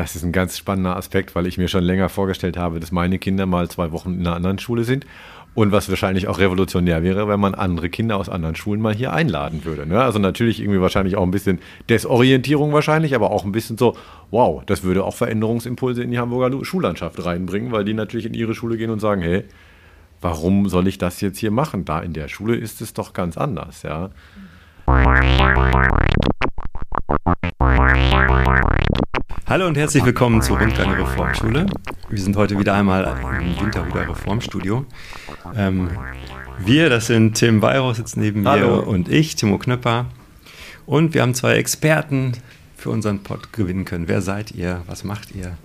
[0.00, 3.18] Das ist ein ganz spannender Aspekt, weil ich mir schon länger vorgestellt habe, dass meine
[3.18, 5.04] Kinder mal zwei Wochen in einer anderen Schule sind.
[5.54, 9.12] Und was wahrscheinlich auch revolutionär wäre, wenn man andere Kinder aus anderen Schulen mal hier
[9.12, 9.84] einladen würde.
[9.84, 10.00] Ne?
[10.00, 11.58] Also natürlich irgendwie wahrscheinlich auch ein bisschen
[11.90, 13.94] Desorientierung wahrscheinlich, aber auch ein bisschen so,
[14.30, 18.54] wow, das würde auch Veränderungsimpulse in die Hamburger Schullandschaft reinbringen, weil die natürlich in ihre
[18.54, 19.44] Schule gehen und sagen, hey,
[20.22, 21.84] warum soll ich das jetzt hier machen?
[21.84, 24.08] Da in der Schule ist es doch ganz anders, ja.
[29.50, 31.66] Hallo und herzlich willkommen zur Rundgang Reformschule.
[32.08, 34.86] Wir sind heute wieder einmal im Winterhuder Reformstudio.
[35.56, 35.90] Ähm,
[36.64, 38.76] wir, das sind Tim Weyrauch sitzt neben Hallo.
[38.76, 40.06] mir und ich, Timo Knöpper.
[40.86, 42.34] Und wir haben zwei Experten
[42.76, 44.06] für unseren Pod gewinnen können.
[44.06, 44.82] Wer seid ihr?
[44.86, 45.58] Was macht ihr?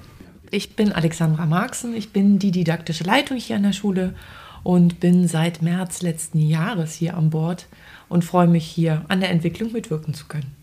[0.49, 1.95] Ich bin Alexandra Marxen.
[1.95, 4.15] Ich bin die didaktische Leitung hier an der Schule
[4.63, 7.67] und bin seit März letzten Jahres hier an Bord
[8.09, 10.54] und freue mich hier an der Entwicklung mitwirken zu können.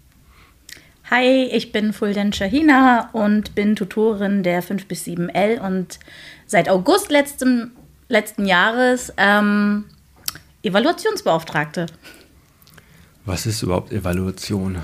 [1.14, 5.98] Hi, ich bin Fulden Shahina und bin Tutorin der 5 bis 7L und
[6.46, 7.72] seit August letzten,
[8.08, 9.84] letzten Jahres ähm,
[10.62, 11.84] Evaluationsbeauftragte.
[13.26, 14.78] Was ist überhaupt Evaluation?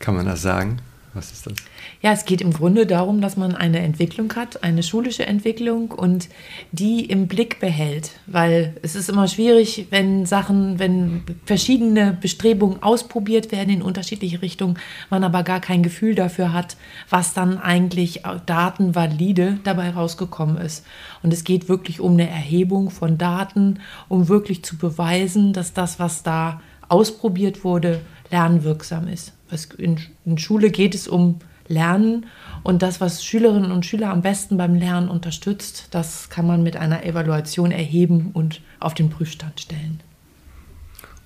[0.00, 0.78] Kann man das sagen?
[1.14, 1.54] Was ist das?
[2.02, 6.28] Ja, es geht im Grunde darum, dass man eine Entwicklung hat, eine schulische Entwicklung und
[6.72, 8.10] die im Blick behält.
[8.26, 14.76] Weil es ist immer schwierig, wenn Sachen, wenn verschiedene Bestrebungen ausprobiert werden in unterschiedliche Richtungen,
[15.08, 16.76] man aber gar kein Gefühl dafür hat,
[17.08, 20.84] was dann eigentlich datenvalide dabei rausgekommen ist.
[21.22, 26.00] Und es geht wirklich um eine Erhebung von Daten, um wirklich zu beweisen, dass das,
[26.00, 28.00] was da ausprobiert wurde,
[28.34, 29.32] lernwirksam ist.
[29.78, 32.26] In, Schule geht es um Lernen.
[32.64, 36.76] Und das, was Schülerinnen und Schüler am besten beim Lernen unterstützt, das kann man mit
[36.76, 40.00] einer Evaluation erheben und auf den Prüfstand stellen.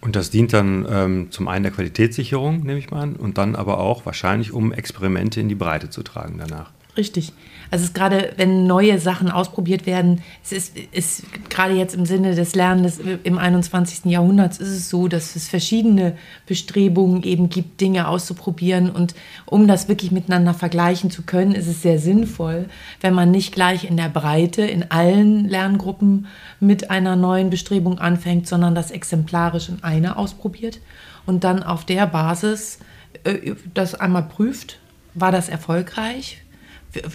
[0.01, 3.57] Und das dient dann ähm, zum einen der Qualitätssicherung, nehme ich mal an, und dann
[3.57, 6.71] aber auch wahrscheinlich, um Experimente in die Breite zu tragen danach.
[6.99, 7.33] Richtig.
[7.71, 12.57] Also gerade, wenn neue Sachen ausprobiert werden, es ist, ist gerade jetzt im Sinne des
[12.57, 14.07] Lernens im 21.
[14.07, 18.91] Jahrhundert ist es so, dass es verschiedene Bestrebungen eben gibt, Dinge auszuprobieren.
[18.91, 19.15] Und
[19.47, 22.67] um das wirklich miteinander vergleichen zu können, ist es sehr sinnvoll,
[23.01, 26.27] wenn man nicht gleich in der Breite in allen Lerngruppen
[26.59, 30.81] mit einer neuen Bestrebung anfängt, sondern das exemplarisch in einer ausprobiert
[31.27, 32.81] und dann auf der Basis
[33.23, 34.81] äh, das einmal prüft,
[35.15, 36.43] war das erfolgreich?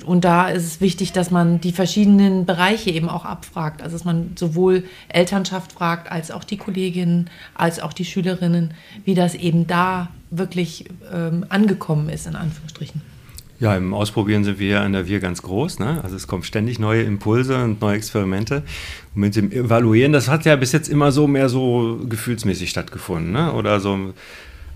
[0.05, 3.81] Und da ist es wichtig, dass man die verschiedenen Bereiche eben auch abfragt.
[3.81, 8.73] Also dass man sowohl Elternschaft fragt, als auch die Kolleginnen, als auch die Schülerinnen,
[9.03, 13.01] wie das eben da wirklich ähm, angekommen ist, in Anführungsstrichen.
[13.59, 15.79] Ja, im Ausprobieren sind wir an der Wir ganz groß.
[15.79, 16.01] Ne?
[16.03, 18.63] Also es kommen ständig neue Impulse und neue Experimente.
[19.15, 23.31] Und mit dem Evaluieren, das hat ja bis jetzt immer so mehr so gefühlsmäßig stattgefunden.
[23.31, 23.53] Ne?
[23.53, 24.13] Oder so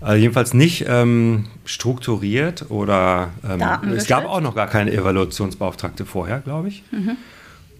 [0.00, 6.40] also jedenfalls nicht ähm, strukturiert oder ähm, es gab auch noch gar keine Evaluationsbeauftragte vorher,
[6.40, 6.84] glaube ich.
[6.90, 7.16] Mhm.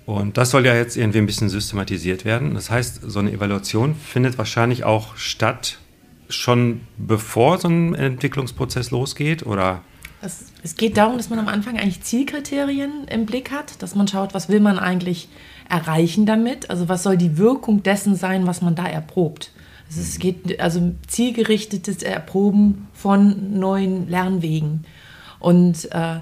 [0.05, 2.55] Und das soll ja jetzt irgendwie ein bisschen systematisiert werden.
[2.55, 5.79] Das heißt, so eine Evaluation findet wahrscheinlich auch statt,
[6.31, 9.83] schon bevor so ein Entwicklungsprozess losgeht oder?
[10.21, 14.09] Es, es geht darum, dass man am Anfang eigentlich Zielkriterien im Blick hat, dass man
[14.09, 15.29] schaut, was will man eigentlich
[15.69, 19.53] erreichen damit, also was soll die Wirkung dessen sein, was man da erprobt.
[19.89, 24.85] Also es geht also zielgerichtetes Erproben von neuen Lernwegen.
[25.41, 26.19] Und, äh,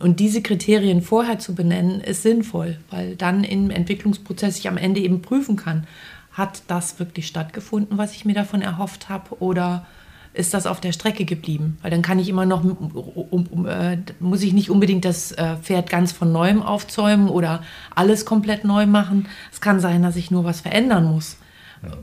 [0.00, 5.00] und diese Kriterien vorher zu benennen, ist sinnvoll, weil dann im Entwicklungsprozess ich am Ende
[5.00, 5.86] eben prüfen kann,
[6.32, 9.86] hat das wirklich stattgefunden, was ich mir davon erhofft habe, oder
[10.34, 11.78] ist das auf der Strecke geblieben?
[11.82, 15.56] Weil dann kann ich immer noch, um, um, äh, muss ich nicht unbedingt das äh,
[15.56, 17.62] Pferd ganz von neuem aufzäumen oder
[17.94, 19.26] alles komplett neu machen.
[19.52, 21.38] Es kann sein, dass ich nur was verändern muss,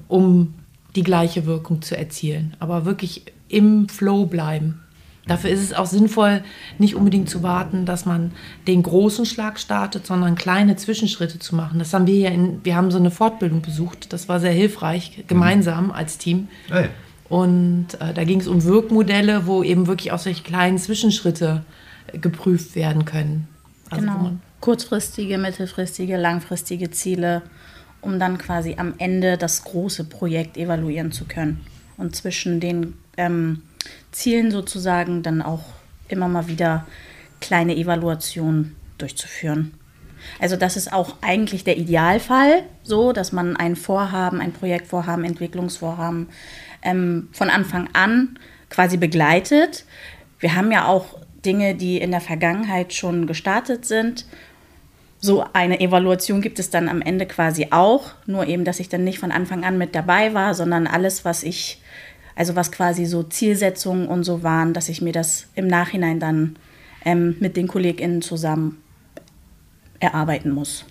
[0.08, 0.54] um
[0.96, 2.56] die gleiche Wirkung zu erzielen.
[2.60, 4.82] Aber wirklich im Flow bleiben.
[5.28, 6.44] Dafür ist es auch sinnvoll,
[6.78, 8.32] nicht unbedingt zu warten, dass man
[8.68, 11.80] den großen Schlag startet, sondern kleine Zwischenschritte zu machen.
[11.80, 14.14] Das haben wir ja in, wir haben so eine Fortbildung besucht.
[14.14, 16.48] Das war sehr hilfreich, gemeinsam als Team.
[16.70, 16.90] Hey.
[17.28, 21.64] Und äh, da ging es um Wirkmodelle, wo eben wirklich auch solche kleinen Zwischenschritte
[22.14, 23.48] äh, geprüft werden können.
[23.90, 24.32] Also genau.
[24.62, 27.42] Kurzfristige, mittelfristige, langfristige Ziele
[28.06, 31.66] um dann quasi am Ende das große Projekt evaluieren zu können.
[31.98, 33.64] Und zwischen den ähm,
[34.12, 35.64] Zielen sozusagen dann auch
[36.08, 36.86] immer mal wieder
[37.42, 39.74] kleine Evaluationen durchzuführen.
[40.40, 46.30] Also das ist auch eigentlich der Idealfall, so dass man ein Vorhaben, ein Projektvorhaben, Entwicklungsvorhaben
[46.82, 49.86] ähm, von Anfang an quasi begleitet.
[50.40, 54.26] Wir haben ja auch Dinge, die in der Vergangenheit schon gestartet sind
[55.26, 59.04] so eine Evaluation gibt es dann am Ende quasi auch, nur eben, dass ich dann
[59.04, 61.82] nicht von Anfang an mit dabei war, sondern alles, was ich,
[62.36, 66.58] also was quasi so Zielsetzungen und so waren, dass ich mir das im Nachhinein dann
[67.04, 68.82] ähm, mit den KollegInnen zusammen
[70.00, 70.86] erarbeiten muss.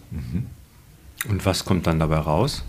[1.28, 2.64] Und was kommt dann dabei raus?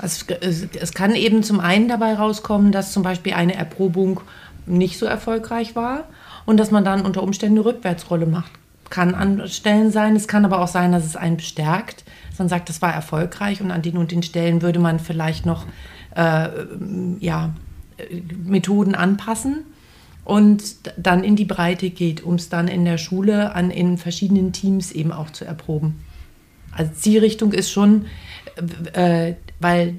[0.00, 4.20] Es, es, es kann eben zum einen dabei rauskommen, dass zum Beispiel eine Erprobung
[4.66, 6.04] nicht so erfolgreich war
[6.46, 8.52] und dass man dann unter Umständen eine Rückwärtsrolle macht.
[8.92, 12.04] Kann an Stellen sein, es kann aber auch sein, dass es einen bestärkt.
[12.28, 15.46] Dass man sagt, das war erfolgreich und an den und den Stellen würde man vielleicht
[15.46, 15.64] noch
[16.14, 16.48] äh,
[17.18, 17.54] ja,
[18.44, 19.64] Methoden anpassen
[20.26, 20.62] und
[20.98, 24.92] dann in die Breite geht, um es dann in der Schule an, in verschiedenen Teams
[24.92, 26.04] eben auch zu erproben.
[26.70, 28.04] Also Zielrichtung ist schon,
[28.92, 29.94] äh, weil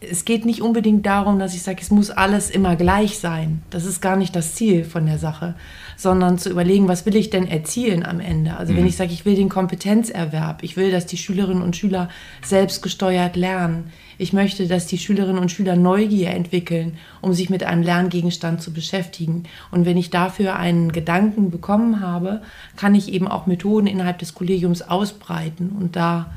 [0.00, 3.62] es geht nicht unbedingt darum, dass ich sage, es muss alles immer gleich sein.
[3.68, 5.54] Das ist gar nicht das Ziel von der Sache,
[5.96, 8.56] sondern zu überlegen, was will ich denn erzielen am Ende?
[8.56, 8.78] Also mhm.
[8.78, 12.08] wenn ich sage, ich will den Kompetenzerwerb, ich will, dass die Schülerinnen und Schüler
[12.42, 17.82] selbstgesteuert lernen, ich möchte, dass die Schülerinnen und Schüler Neugier entwickeln, um sich mit einem
[17.82, 19.44] Lerngegenstand zu beschäftigen.
[19.70, 22.40] Und wenn ich dafür einen Gedanken bekommen habe,
[22.76, 26.32] kann ich eben auch Methoden innerhalb des Kollegiums ausbreiten und da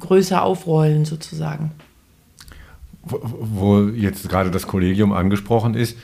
[0.00, 1.70] größer aufrollen sozusagen.
[3.02, 5.96] Wo, jetzt gerade das Kollegium angesprochen ist,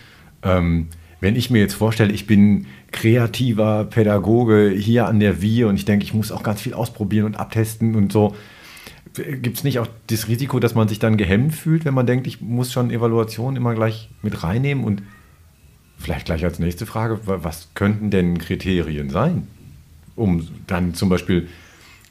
[0.43, 0.89] ähm,
[1.20, 5.84] wenn ich mir jetzt vorstelle, ich bin kreativer Pädagoge hier an der WIE und ich
[5.84, 8.34] denke, ich muss auch ganz viel ausprobieren und abtesten und so,
[9.14, 12.28] Gibt es nicht auch das Risiko, dass man sich dann gehemmt fühlt, wenn man denkt,
[12.28, 14.84] ich muss schon Evaluation immer gleich mit reinnehmen?
[14.84, 15.02] Und
[15.99, 19.49] vielleicht gleich als nächste Frage, was könnten denn Kriterien sein?
[20.14, 21.49] Um dann zum Beispiel,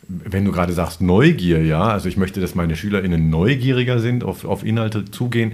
[0.09, 4.43] wenn du gerade sagst Neugier, ja, also ich möchte, dass meine SchülerInnen neugieriger sind, auf,
[4.43, 5.53] auf Inhalte zugehen.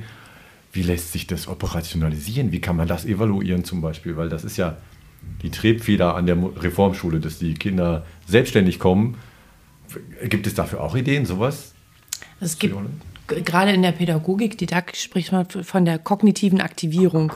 [0.75, 2.51] Wie lässt sich das operationalisieren?
[2.51, 4.18] Wie kann man das evaluieren zum Beispiel?
[4.18, 4.77] Weil das ist ja
[5.42, 9.18] die Triebfeder an der Reformschule, dass die Kinder selbstständig kommen
[10.24, 11.74] Gibt es dafür auch Ideen, sowas?
[12.39, 12.75] Es gibt
[13.27, 17.33] gerade in der Pädagogik, Didaktik spricht man von der kognitiven Aktivierung.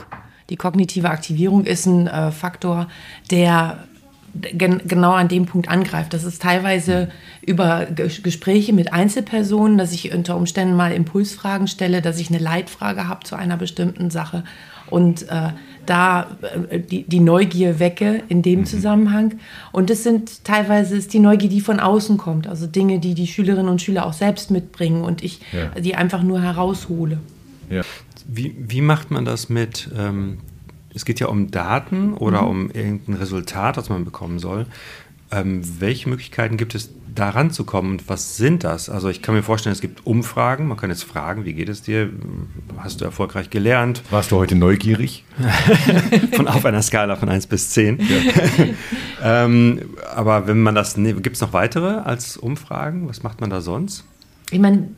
[0.50, 2.88] Die kognitive Aktivierung ist ein äh, Faktor,
[3.30, 3.86] der
[4.34, 6.12] gen genau an dem Punkt angreift.
[6.12, 7.08] Das ist teilweise
[7.44, 13.08] über Gespräche mit Einzelpersonen, dass ich unter Umständen mal Impulsfragen stelle, dass ich eine Leitfrage
[13.08, 14.44] habe zu einer bestimmten Sache
[14.90, 15.50] und äh,
[15.86, 16.36] da
[16.68, 18.64] äh, die, die, Neugier wecke in dem mhm.
[18.66, 19.38] Zusammenhang.
[19.72, 23.26] Und es sind teilweise ist die Neugier, die von außen kommt, also Dinge, die die
[23.26, 25.80] Schülerinnen und Schüler auch selbst mitbringen und ich ja.
[25.80, 27.18] die einfach nur heraushole.
[27.70, 27.82] Ja.
[28.26, 30.38] Wie, wie macht man das mit, ähm,
[30.94, 32.48] es geht ja um Daten oder mhm.
[32.48, 34.66] um irgendein Resultat, das man bekommen soll.
[35.32, 38.88] Ähm, welche Möglichkeiten gibt es, daran zu kommen und was sind das?
[38.88, 41.82] Also ich kann mir vorstellen, es gibt Umfragen, man kann jetzt fragen, wie geht es
[41.82, 42.10] dir?
[42.78, 44.02] Hast du erfolgreich gelernt?
[44.10, 45.24] Warst du heute neugierig?
[46.32, 48.00] von auf einer Skala von 1 bis 10.
[48.00, 48.64] Ja.
[49.44, 49.80] ähm,
[50.14, 53.08] aber wenn man das, ne, gibt es noch weitere als Umfragen?
[53.08, 54.04] Was macht man da sonst?
[54.50, 54.88] Ich meine,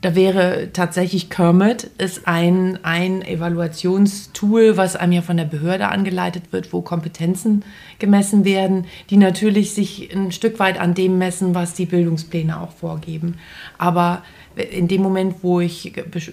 [0.00, 6.52] da wäre tatsächlich Kermit ist ein, ein Evaluationstool, was einem ja von der Behörde angeleitet
[6.52, 7.64] wird, wo Kompetenzen
[7.98, 12.70] gemessen werden, die natürlich sich ein Stück weit an dem messen, was die Bildungspläne auch
[12.70, 13.38] vorgeben.
[13.76, 14.22] Aber
[14.58, 15.92] in dem Moment, wo ich,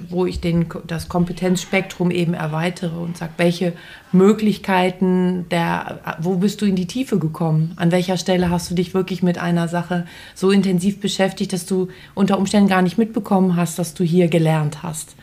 [0.09, 3.73] wo ich den, das Kompetenzspektrum eben erweitere und sage, welche
[4.11, 7.73] Möglichkeiten der, wo bist du in die Tiefe gekommen?
[7.75, 11.89] An welcher Stelle hast du dich wirklich mit einer Sache so intensiv beschäftigt, dass du
[12.13, 15.15] unter Umständen gar nicht mitbekommen hast, dass du hier gelernt hast?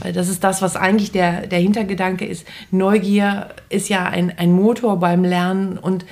[0.00, 2.46] Weil das ist das, was eigentlich der, der Hintergedanke ist.
[2.70, 6.04] Neugier ist ja ein, ein Motor beim Lernen und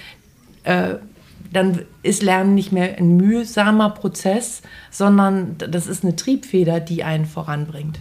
[0.65, 0.95] äh,
[1.53, 7.27] dann ist Lernen nicht mehr ein mühsamer Prozess, sondern das ist eine Triebfeder, die einen
[7.27, 8.01] voranbringt.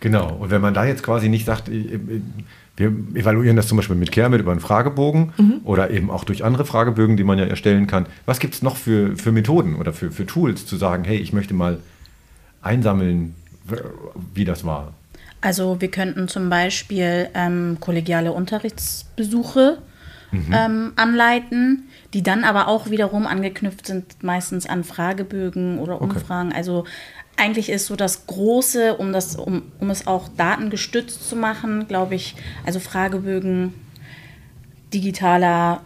[0.00, 4.12] Genau, und wenn man da jetzt quasi nicht sagt, wir evaluieren das zum Beispiel mit
[4.12, 5.60] Kermit über einen Fragebogen mhm.
[5.64, 8.06] oder eben auch durch andere Fragebögen, die man ja erstellen kann.
[8.26, 11.32] Was gibt es noch für, für Methoden oder für, für Tools zu sagen, hey, ich
[11.32, 11.78] möchte mal
[12.60, 13.34] einsammeln,
[14.34, 14.92] wie das war?
[15.40, 19.78] Also wir könnten zum Beispiel ähm, kollegiale Unterrichtsbesuche
[20.32, 20.52] mhm.
[20.52, 26.48] ähm, anleiten, die dann aber auch wiederum angeknüpft sind meistens an Fragebögen oder Umfragen.
[26.48, 26.56] Okay.
[26.56, 26.84] Also
[27.36, 32.14] eigentlich ist so das Große, um, das, um, um es auch datengestützt zu machen, glaube
[32.14, 33.74] ich, also Fragebögen
[34.94, 35.82] digitaler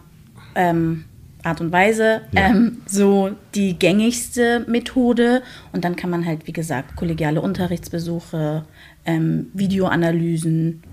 [0.55, 1.03] ähm,
[1.43, 2.47] Art und Weise ja.
[2.47, 5.43] ähm, so die gängigste Methode.
[5.73, 8.63] Und dann kann man halt, wie gesagt, kollegiale Unterrichtsbesuche,
[9.05, 10.83] ähm, Videoanalysen.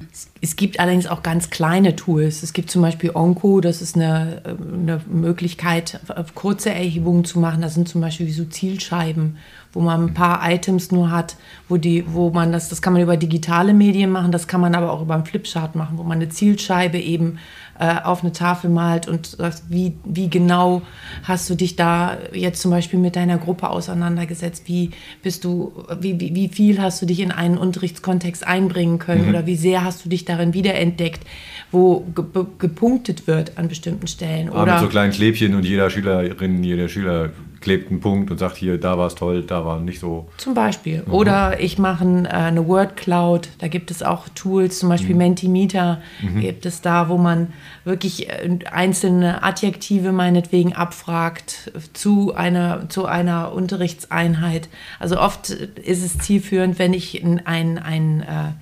[0.40, 2.42] Es gibt allerdings auch ganz kleine Tools.
[2.42, 6.00] Es gibt zum Beispiel Onco, das ist eine, eine Möglichkeit,
[6.34, 7.60] kurze Erhebungen zu machen.
[7.60, 9.36] Das sind zum Beispiel so Zielscheiben,
[9.72, 11.36] wo man ein paar Items nur hat,
[11.68, 14.74] wo, die, wo man das, das kann man über digitale Medien machen, das kann man
[14.74, 17.38] aber auch über einen Flipchart machen, wo man eine Zielscheibe eben
[17.78, 20.82] äh, auf eine Tafel malt und sagt, wie, wie genau
[21.24, 24.64] hast du dich da jetzt zum Beispiel mit deiner Gruppe auseinandergesetzt?
[24.66, 24.90] Wie
[25.22, 29.28] bist du, wie, wie, wie viel hast du dich in einen Unterricht Unterrichtskontext einbringen können
[29.28, 31.22] oder wie sehr hast du dich darin wiederentdeckt,
[31.70, 32.24] wo ge
[32.58, 34.50] gepunktet wird an bestimmten Stellen.
[34.50, 38.38] Ah, Oder mit so kleinen Klebchen und jeder Schülerin, jeder Schüler klebt einen Punkt und
[38.38, 40.28] sagt hier, da war es toll, da war nicht so.
[40.36, 41.02] Zum Beispiel.
[41.10, 43.48] Oder ich mache äh, eine Word Cloud.
[43.58, 46.00] Da gibt es auch Tools, zum Beispiel Mentimeter
[46.40, 47.52] gibt es da, wo man
[47.84, 54.68] wirklich äh, einzelne Adjektive meinetwegen abfragt zu einer, zu einer Unterrichtseinheit.
[54.98, 58.52] Also oft ist es zielführend, wenn ich ein, ein, ein äh,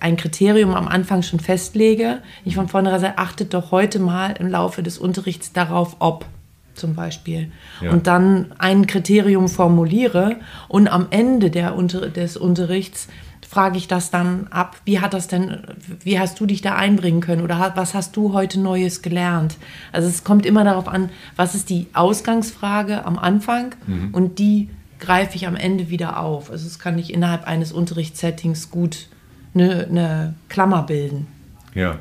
[0.00, 4.48] ein Kriterium am Anfang schon festlege, ich von vornherein sage, achtet doch heute mal im
[4.48, 6.26] Laufe des Unterrichts darauf, ob
[6.74, 7.50] zum Beispiel.
[7.80, 7.90] Ja.
[7.90, 10.36] Und dann ein Kriterium formuliere
[10.68, 13.08] und am Ende der Unter des Unterrichts
[13.48, 15.62] frage ich das dann ab, wie hat das denn,
[16.04, 19.56] wie hast du dich da einbringen können oder was hast du heute Neues gelernt?
[19.90, 23.74] Also es kommt immer darauf an, was ist die Ausgangsfrage am Anfang
[24.12, 26.50] und die greife ich am Ende wieder auf.
[26.50, 29.08] Also es kann nicht innerhalb eines Unterrichtssettings gut
[29.54, 31.26] eine, eine Klammer bilden.
[31.74, 31.98] Ja.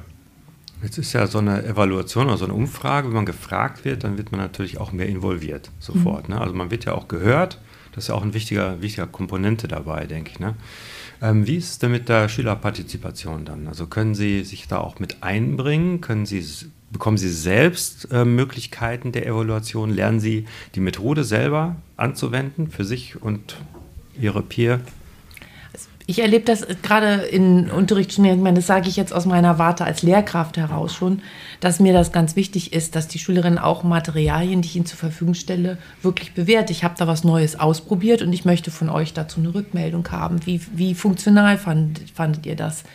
[0.81, 4.17] Jetzt ist ja so eine Evaluation oder so eine Umfrage, wenn man gefragt wird, dann
[4.17, 6.29] wird man natürlich auch mehr involviert sofort.
[6.29, 6.39] Ne?
[6.39, 7.59] Also man wird ja auch gehört.
[7.91, 10.39] Das ist ja auch ein wichtiger, wichtiger Komponente dabei, denke ich.
[10.39, 10.55] Ne?
[11.21, 13.67] Ähm, wie ist es denn mit der Schülerpartizipation dann?
[13.67, 15.99] Also können Sie sich da auch mit einbringen?
[15.99, 16.45] Können Sie,
[16.91, 19.89] bekommen Sie selbst äh, Möglichkeiten der Evaluation?
[19.89, 20.45] Lernen Sie
[20.75, 23.57] die Methode selber anzuwenden für sich und
[24.17, 24.79] Ihre Peer?
[26.09, 29.85] Ich erlebe das gerade in Unterrichtsstunden, ich meine, das sage ich jetzt aus meiner Warte
[29.85, 31.21] als Lehrkraft heraus schon,
[31.59, 34.97] dass mir das ganz wichtig ist, dass die Schülerinnen auch Materialien, die ich ihnen zur
[34.97, 36.71] Verfügung stelle, wirklich bewährt.
[36.71, 40.43] Ich habe da was Neues ausprobiert und ich möchte von euch dazu eine Rückmeldung haben.
[40.47, 42.85] Wie, wie funktional fand, fandet ihr das?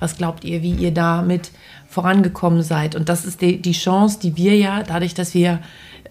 [0.00, 1.52] Was glaubt ihr, wie ihr damit
[1.88, 2.96] vorangekommen seid?
[2.96, 5.58] Und das ist die, die Chance, die wir ja, dadurch, dass wir äh,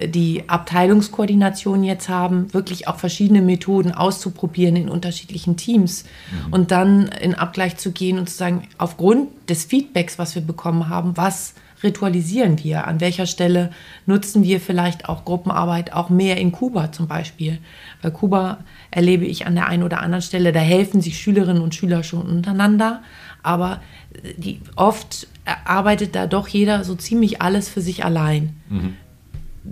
[0.04, 6.06] die Abteilungskoordination jetzt haben, wirklich auch verschiedene Methoden auszuprobieren in unterschiedlichen Teams
[6.52, 10.90] und dann in Abgleich zu gehen und zu sagen, aufgrund des Feedbacks, was wir bekommen
[10.90, 12.88] haben, was ritualisieren wir?
[12.88, 13.72] An welcher Stelle
[14.06, 17.60] nutzen wir vielleicht auch Gruppenarbeit auch mehr in Kuba zum Beispiel?
[18.02, 18.60] Bei Kuba
[18.92, 22.24] erlebe ich an der einen oder anderen Stelle, da helfen sich Schülerinnen und Schüler schon
[22.24, 23.04] untereinander,
[23.44, 23.82] aber
[24.38, 25.28] die, oft
[25.66, 28.56] arbeitet da doch jeder so ziemlich alles für sich allein.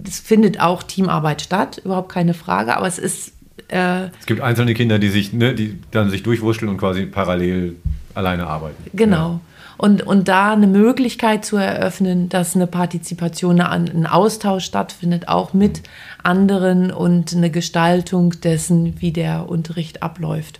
[0.06, 3.34] Es findet auch Teamarbeit statt, überhaupt keine Frage, aber es ist
[3.70, 7.76] äh, Es gibt einzelne Kinder, die sich, ne, die dann sich durchwurschteln und quasi parallel
[8.14, 8.84] alleine arbeiten.
[8.94, 9.40] Genau.
[9.78, 15.82] Und, und da eine Möglichkeit zu eröffnen, dass eine Partizipation, ein Austausch stattfindet, auch mit
[16.22, 20.60] anderen und eine Gestaltung dessen, wie der Unterricht abläuft.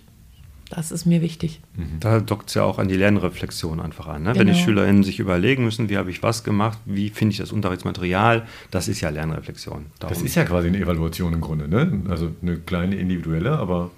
[0.76, 1.62] Das ist mir wichtig.
[2.00, 4.24] Da dockt es ja auch an die Lernreflexion einfach an.
[4.24, 4.30] Ne?
[4.36, 4.66] Wenn die Genau.
[4.66, 8.88] SchülerInnen sich überlegen müssen, wie habe ich was gemacht, wie finde ich das Unterrichtsmaterial, das
[8.88, 9.86] ist ja Lernreflexion.
[10.00, 12.02] Darum, Das ist ja quasi eine Evaluation im Grunde, ne?
[12.10, 13.92] Also eine kleine individuelle, aber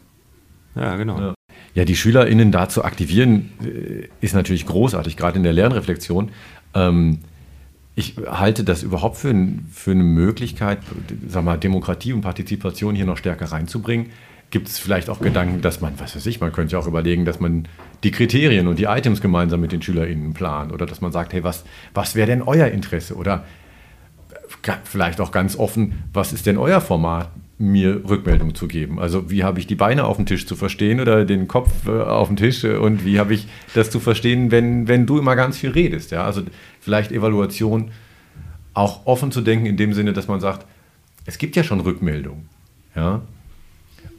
[0.75, 1.17] ja, genau.
[1.19, 1.33] Ja.
[1.73, 6.31] Ja, die SchülerInnen da zu aktivieren, äh, ist natürlich großartig, gerade in der Lernreflexion.
[6.73, 7.19] Ähm,
[7.95, 9.33] ich halte das überhaupt für,
[9.71, 10.79] für eine Möglichkeit,
[11.27, 14.07] sag mal, Demokratie und Partizipation hier noch stärker reinzubringen.
[14.51, 17.25] Gibt es vielleicht auch Gedanken, dass man, was weiß ich, man könnte ja auch überlegen,
[17.25, 17.67] dass man
[18.03, 21.43] die Kriterien und die Items gemeinsam mit den SchülerInnen plant oder dass man sagt, hey,
[21.43, 23.15] was, was wäre denn euer Interesse?
[23.15, 23.43] Oder
[24.83, 28.99] vielleicht auch ganz offen, was ist denn euer Format, mir Rückmeldung zu geben?
[28.99, 31.91] Also wie habe ich die Beine auf dem Tisch zu verstehen oder den Kopf äh,
[31.91, 35.57] auf dem Tisch und wie habe ich das zu verstehen, wenn, wenn du immer ganz
[35.57, 36.11] viel redest?
[36.11, 36.25] Ja?
[36.25, 36.43] Also
[36.81, 37.91] vielleicht Evaluation
[38.73, 40.65] auch offen zu denken in dem Sinne, dass man sagt,
[41.25, 42.49] es gibt ja schon Rückmeldungen.
[42.95, 43.21] Ja?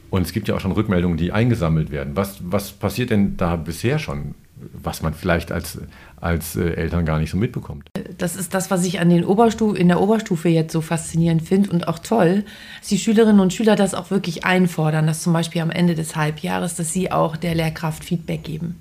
[0.09, 2.15] Und es gibt ja auch schon Rückmeldungen, die eingesammelt werden.
[2.15, 4.35] Was, was passiert denn da bisher schon,
[4.73, 5.79] was man vielleicht als,
[6.19, 7.89] als äh, Eltern gar nicht so mitbekommt?
[8.17, 11.69] Das ist das, was ich an den Oberstu in der Oberstufe jetzt so faszinierend finde
[11.71, 12.45] und auch toll,
[12.79, 16.15] dass die Schülerinnen und Schüler das auch wirklich einfordern, dass zum Beispiel am Ende des
[16.15, 18.75] Halbjahres, dass sie auch der Lehrkraft Feedback geben.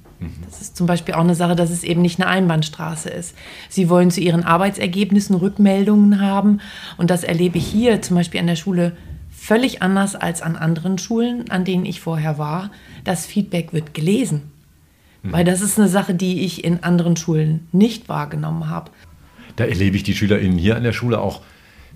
[0.47, 3.37] Das ist zum Beispiel auch eine Sache, dass es eben nicht eine Einbahnstraße ist.
[3.68, 6.61] Sie wollen zu ihren Arbeitsergebnissen Rückmeldungen haben
[6.97, 8.97] und das erlebe ich hier zum Beispiel an der Schule
[9.47, 12.73] völlig anders als an anderen Schulen, an denen ich vorher war.
[13.05, 14.50] Das Feedback wird gelesen.
[15.23, 18.91] Weil das ist eine Sache, die ich in anderen Schulen nicht wahrgenommen habe.
[19.57, 21.43] Da erlebe ich die SchülerInnen hier an der Schule auch,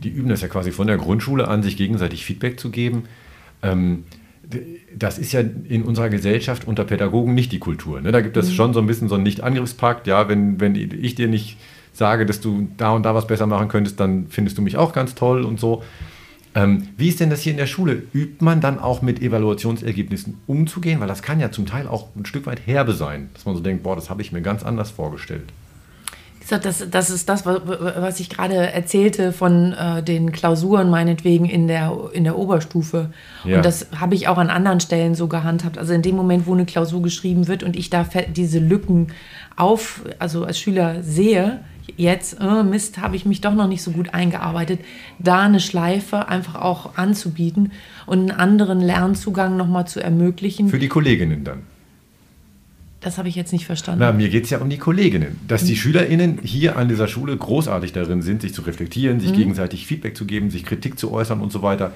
[0.03, 3.05] die üben das ja quasi von der Grundschule an, sich gegenseitig Feedback zu geben.
[3.63, 4.05] Ähm,
[4.97, 8.01] das ist ja in unserer Gesellschaft unter Pädagogen nicht die Kultur.
[8.01, 8.11] Ne?
[8.11, 10.07] Da gibt es schon so ein bisschen so einen Nicht-Angriffspakt.
[10.07, 11.57] Ja, wenn, wenn ich dir nicht
[11.93, 14.93] sage, dass du da und da was besser machen könntest, dann findest du mich auch
[14.93, 15.85] ganz toll und so.
[16.55, 18.03] Ähm, wie ist denn das hier in der Schule?
[18.13, 21.01] Übt man dann auch mit Evaluationsergebnissen umzugehen?
[21.01, 23.61] Weil das kann ja zum Teil auch ein Stück weit herbe sein, dass man so
[23.61, 25.53] denkt, boah, das habe ich mir ganz anders vorgestellt.
[26.49, 31.97] Das, das ist das, was ich gerade erzählte von äh, den Klausuren meinetwegen in der,
[32.13, 33.11] in der Oberstufe.
[33.45, 33.59] Ja.
[33.59, 35.79] Und das habe ich auch an anderen Stellen so gehandhabt.
[35.79, 38.05] Also in dem Moment, wo eine Klausur geschrieben wird und ich da
[38.35, 39.09] diese Lücken
[39.55, 41.61] auf, also als Schüler sehe,
[41.97, 44.81] jetzt, oh Mist, habe ich mich doch noch nicht so gut eingearbeitet,
[45.19, 47.73] da eine Schleife einfach auch anzubieten
[48.07, 50.69] und einen anderen Lernzugang nochmal zu ermöglichen.
[50.69, 51.63] Für die Kolleginnen dann.
[53.01, 54.01] Das habe ich jetzt nicht verstanden.
[54.01, 55.41] Na, mir geht es ja um die Kolleginnen.
[55.49, 55.77] Dass die hm.
[55.77, 59.37] SchülerInnen hier an dieser Schule großartig darin sind, sich zu reflektieren, sich mhm.
[59.37, 61.93] gegenseitig Feedback zu geben, sich Kritik zu äußern und so weiter.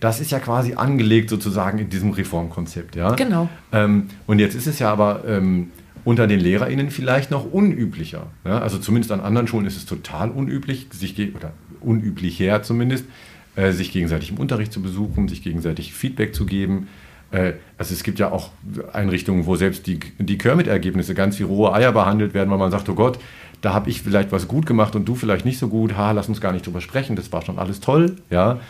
[0.00, 2.96] Das ist ja quasi angelegt sozusagen in diesem Reformkonzept.
[2.96, 3.14] Ja?
[3.14, 3.48] Genau.
[3.72, 5.68] Ähm, und jetzt ist es ja aber ähm,
[6.04, 8.26] unter den LehrerInnen vielleicht noch unüblicher.
[8.44, 8.60] Ja?
[8.60, 13.04] Also zumindest an anderen Schulen ist es total unüblich, sich oder unüblich her zumindest,
[13.56, 16.88] äh, sich gegenseitig im Unterricht zu besuchen, sich gegenseitig Feedback zu geben
[17.30, 18.50] äh, also es gibt ja auch
[18.92, 22.88] Einrichtungen, wo selbst die, die Kermit-Ergebnisse ganz wie rohe Eier behandelt werden, weil man sagt,
[22.88, 23.18] oh Gott,
[23.60, 26.28] da habe ich vielleicht was gut gemacht und du vielleicht nicht so gut, ha, lass
[26.28, 28.60] uns gar nicht drüber sprechen, das war schon alles toll, ja.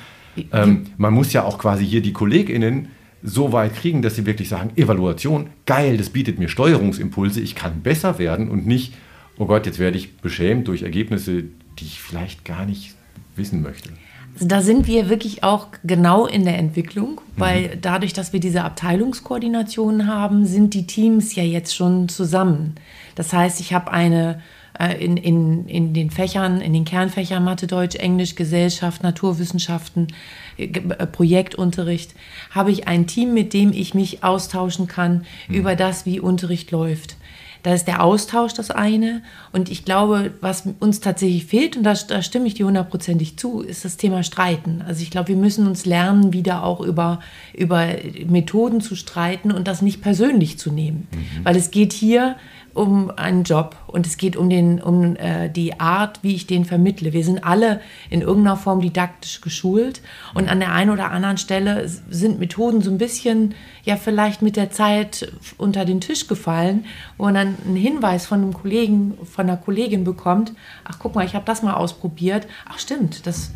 [0.53, 2.89] Ähm, man muss ja auch quasi hier die KollegInnen
[3.23, 7.83] so weit kriegen, dass sie wirklich sagen, Evaluation, geil, das bietet mir Steuerungsimpulse, ich kann
[7.83, 8.95] besser werden und nicht,
[9.39, 11.45] oh Gott, jetzt werde ich beschämt durch Ergebnisse,
[11.79, 12.95] die ich vielleicht gar nicht
[13.37, 13.91] wissen möchte.
[14.35, 17.81] Also da sind wir wirklich auch genau in der Entwicklung, weil mhm.
[17.81, 22.77] dadurch, dass wir diese Abteilungskoordination haben, sind die Teams ja jetzt schon zusammen.
[23.17, 24.41] Das heißt, ich habe eine
[24.87, 30.09] in, in, in den Fächern, in den Kernfächern Mathe, Deutsch, Englisch, Gesellschaft, Naturwissenschaften,
[30.57, 32.15] äh, äh, Projektunterricht,
[32.51, 35.55] habe ich ein Team, mit dem ich mich austauschen kann mhm.
[35.55, 37.17] über das, wie Unterricht läuft.
[37.63, 39.23] Da ist der Austausch das eine.
[39.53, 43.61] Und ich glaube, was uns tatsächlich fehlt, und da, da stimme ich dir hundertprozentig zu,
[43.61, 44.83] ist das Thema Streiten.
[44.87, 47.21] Also ich glaube, wir müssen uns lernen, wieder auch über,
[47.53, 47.89] über
[48.27, 51.09] Methoden zu streiten und das nicht persönlich zu nehmen.
[51.11, 51.45] Mhm.
[51.45, 52.37] Weil es geht hier
[52.75, 56.65] um einen Job und es geht um, den, um äh, die Art, wie ich den
[56.65, 57.13] vermittle.
[57.13, 60.01] Wir sind alle in irgendeiner Form didaktisch geschult
[60.35, 64.57] und an der einen oder anderen Stelle sind Methoden so ein bisschen, ja, vielleicht mit
[64.57, 66.85] der Zeit unter den Tisch gefallen,
[67.17, 70.53] wo man dann einen Hinweis von einem Kollegen, von einer Kollegin bekommt:
[70.85, 72.47] Ach, guck mal, ich habe das mal ausprobiert.
[72.69, 73.53] Ach, stimmt, das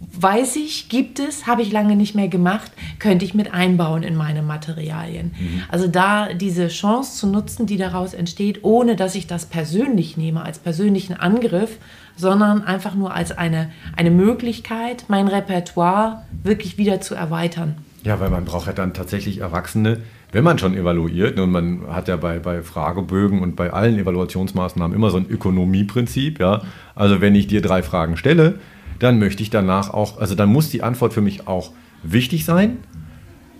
[0.00, 4.16] weiß ich, gibt es, habe ich lange nicht mehr gemacht, könnte ich mit einbauen in
[4.16, 5.32] meine Materialien.
[5.38, 5.62] Mhm.
[5.68, 10.42] Also da diese Chance zu nutzen, die daraus entsteht, ohne dass ich das persönlich nehme,
[10.42, 11.78] als persönlichen Angriff,
[12.16, 17.76] sondern einfach nur als eine, eine Möglichkeit, mein Repertoire wirklich wieder zu erweitern.
[18.04, 19.98] Ja, weil man braucht ja dann tatsächlich Erwachsene,
[20.32, 24.96] wenn man schon evaluiert, und man hat ja bei, bei Fragebögen und bei allen Evaluationsmaßnahmen
[24.96, 26.62] immer so ein Ökonomieprinzip, ja.
[26.94, 28.58] Also wenn ich dir drei Fragen stelle,
[28.98, 32.78] dann möchte ich danach auch, also dann muss die Antwort für mich auch wichtig sein,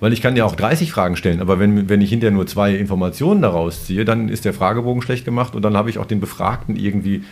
[0.00, 2.74] weil ich kann ja auch 30 Fragen stellen, aber wenn, wenn ich hinterher nur zwei
[2.74, 6.20] Informationen daraus ziehe, dann ist der Fragebogen schlecht gemacht und dann habe ich auch den
[6.20, 7.24] Befragten irgendwie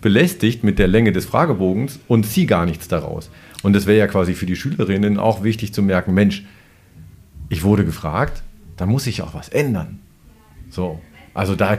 [0.00, 3.30] belästigt mit der Länge des Fragebogens und ziehe gar nichts daraus.
[3.62, 6.44] Und das wäre ja quasi für die Schülerinnen auch wichtig zu merken, Mensch,
[7.48, 8.42] ich wurde gefragt,
[8.76, 10.00] da muss ich auch was ändern.
[10.70, 11.00] So,
[11.34, 11.78] also da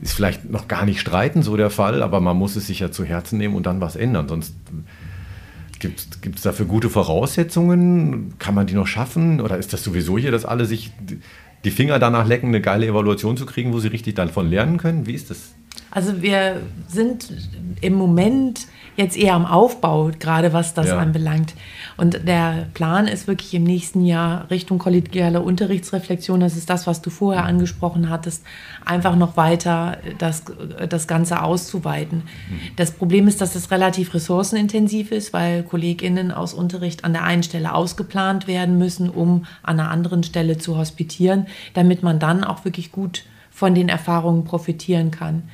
[0.00, 2.90] ist vielleicht noch gar nicht streiten so der Fall, aber man muss es sich ja
[2.90, 4.54] zu Herzen nehmen und dann was ändern, sonst
[5.82, 8.34] Gibt es dafür gute Voraussetzungen?
[8.38, 9.40] Kann man die noch schaffen?
[9.40, 10.92] Oder ist das sowieso hier, dass alle sich
[11.64, 15.06] die Finger danach lecken, eine geile Evaluation zu kriegen, wo sie richtig davon lernen können?
[15.06, 15.54] Wie ist das?
[15.90, 17.28] Also wir sind
[17.80, 20.98] im Moment jetzt eher am Aufbau, gerade was das ja.
[20.98, 21.54] anbelangt.
[21.96, 27.02] Und der Plan ist wirklich im nächsten Jahr Richtung kollegiale Unterrichtsreflexion, das ist das, was
[27.02, 28.44] du vorher angesprochen hattest,
[28.84, 30.44] einfach noch weiter das,
[30.88, 32.18] das Ganze auszuweiten.
[32.18, 32.60] Mhm.
[32.76, 37.42] Das Problem ist, dass es relativ ressourcenintensiv ist, weil KollegInnen aus Unterricht an der einen
[37.42, 42.64] Stelle ausgeplant werden müssen, um an einer anderen Stelle zu hospitieren, damit man dann auch
[42.64, 45.44] wirklich gut von den Erfahrungen profitieren kann.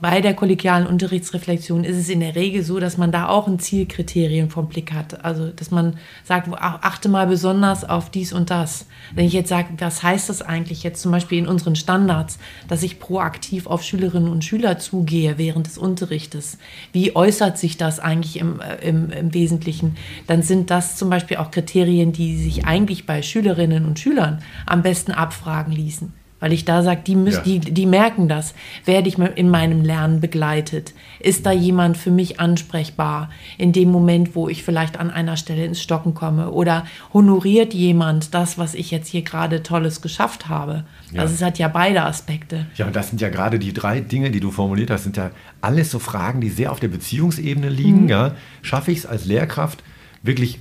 [0.00, 3.60] Bei der kollegialen Unterrichtsreflexion ist es in der Regel so, dass man da auch ein
[3.60, 5.24] Zielkriterium vom Blick hat.
[5.24, 8.86] Also, dass man sagt, achte mal besonders auf dies und das.
[9.14, 12.82] Wenn ich jetzt sage, was heißt das eigentlich jetzt zum Beispiel in unseren Standards, dass
[12.82, 16.58] ich proaktiv auf Schülerinnen und Schüler zugehe während des Unterrichtes?
[16.92, 19.96] Wie äußert sich das eigentlich im, äh, im, im Wesentlichen?
[20.26, 24.82] Dann sind das zum Beispiel auch Kriterien, die sich eigentlich bei Schülerinnen und Schülern am
[24.82, 26.17] besten abfragen ließen.
[26.40, 27.40] Weil ich da sage, die, ja.
[27.40, 28.54] die, die merken das.
[28.84, 30.94] Werde ich in meinem Lernen begleitet?
[31.18, 35.64] Ist da jemand für mich ansprechbar in dem Moment, wo ich vielleicht an einer Stelle
[35.64, 36.50] ins Stocken komme?
[36.50, 40.84] Oder honoriert jemand das, was ich jetzt hier gerade Tolles geschafft habe?
[41.12, 41.22] Ja.
[41.22, 42.66] Also es hat ja beide Aspekte.
[42.76, 45.30] Ja, und das sind ja gerade die drei Dinge, die du formuliert hast, sind ja
[45.60, 48.02] alles so Fragen, die sehr auf der Beziehungsebene liegen.
[48.02, 48.08] Mhm.
[48.08, 48.34] Ja?
[48.62, 49.82] Schaffe ich es als Lehrkraft,
[50.22, 50.58] wirklich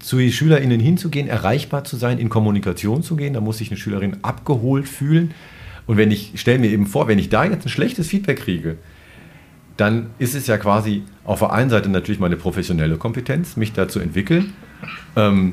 [0.00, 3.34] zu den SchülerInnen hinzugehen, erreichbar zu sein, in Kommunikation zu gehen.
[3.34, 5.32] Da muss sich eine Schülerin abgeholt fühlen.
[5.86, 8.76] Und wenn ich, stelle mir eben vor, wenn ich da jetzt ein schlechtes Feedback kriege,
[9.76, 13.88] dann ist es ja quasi auf der einen Seite natürlich meine professionelle Kompetenz, mich da
[13.88, 14.52] zu entwickeln.
[15.14, 15.52] Ähm,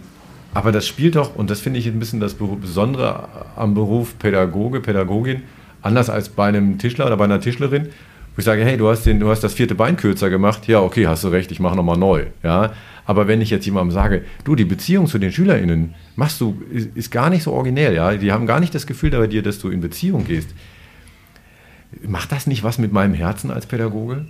[0.54, 4.82] aber das spielt doch, und das finde ich ein bisschen das Besondere am Beruf Pädagoge,
[4.82, 5.44] Pädagogin,
[5.82, 7.88] anders als bei einem Tischler oder bei einer Tischlerin,
[8.36, 10.80] wo ich sage, hey, du hast, den, du hast das vierte Bein kürzer gemacht, ja,
[10.80, 12.26] okay, hast du recht, ich mache nochmal neu.
[12.44, 12.74] Ja?
[13.06, 16.96] Aber wenn ich jetzt jemandem sage, du, die Beziehung zu den SchülerInnen machst du, ist,
[16.96, 18.16] ist gar nicht so originell, ja.
[18.16, 20.50] Die haben gar nicht das Gefühl bei dir, dass du in Beziehung gehst.
[22.02, 24.26] Macht das nicht was mit meinem Herzen als Pädagoge?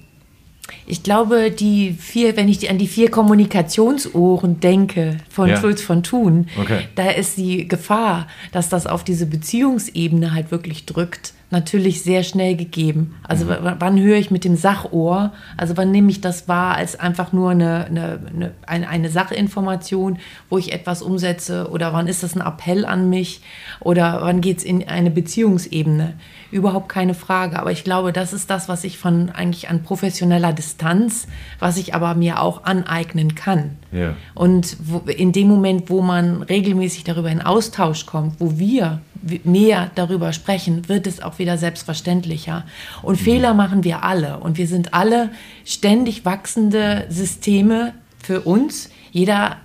[0.86, 5.58] Ich glaube, die vier, wenn ich an die vier Kommunikationsohren denke von ja.
[5.58, 6.88] Schulz von Thun, okay.
[6.96, 12.58] da ist die Gefahr, dass das auf diese Beziehungsebene halt wirklich drückt natürlich sehr schnell
[12.58, 13.16] gegeben.
[13.24, 13.76] Also mhm.
[13.80, 15.32] wann höre ich mit dem Sachohr?
[15.56, 20.18] Also wann nehme ich das wahr als einfach nur eine, eine, eine, eine Sachinformation,
[20.50, 21.70] wo ich etwas umsetze?
[21.72, 23.42] Oder wann ist das ein Appell an mich?
[23.80, 26.16] Oder wann geht es in eine Beziehungsebene?
[26.52, 27.58] Überhaupt keine Frage.
[27.58, 31.28] Aber ich glaube, das ist das, was ich von eigentlich an professioneller Distanz,
[31.60, 33.78] was ich aber mir auch aneignen kann.
[33.94, 34.16] Ja.
[34.34, 39.00] Und wo, in dem Moment, wo man regelmäßig darüber in Austausch kommt, wo wir
[39.44, 42.66] mehr darüber sprechen, wird es auch wieder selbstverständlicher.
[43.02, 43.24] Und mhm.
[43.24, 44.40] Fehler machen wir alle.
[44.40, 45.30] Und wir sind alle
[45.66, 48.90] ständig wachsende Systeme für uns.
[49.12, 49.58] Jeder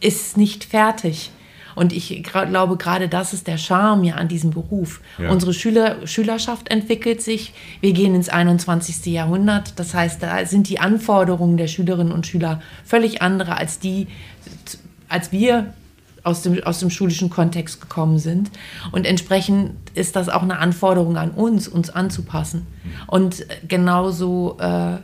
[0.00, 1.30] ist nicht fertig.
[1.76, 5.02] Und ich glaube, gerade das ist der Charme ja an diesem Beruf.
[5.18, 5.30] Ja.
[5.30, 7.52] Unsere Schüler, Schülerschaft entwickelt sich.
[7.82, 9.04] Wir gehen ins 21.
[9.06, 9.78] Jahrhundert.
[9.78, 14.06] Das heißt, da sind die Anforderungen der Schülerinnen und Schüler völlig andere als die,
[15.08, 15.74] als wir
[16.26, 18.50] aus dem, aus dem schulischen Kontext gekommen sind.
[18.92, 22.66] Und entsprechend ist das auch eine Anforderung an uns, uns anzupassen.
[23.06, 24.96] Und genauso äh,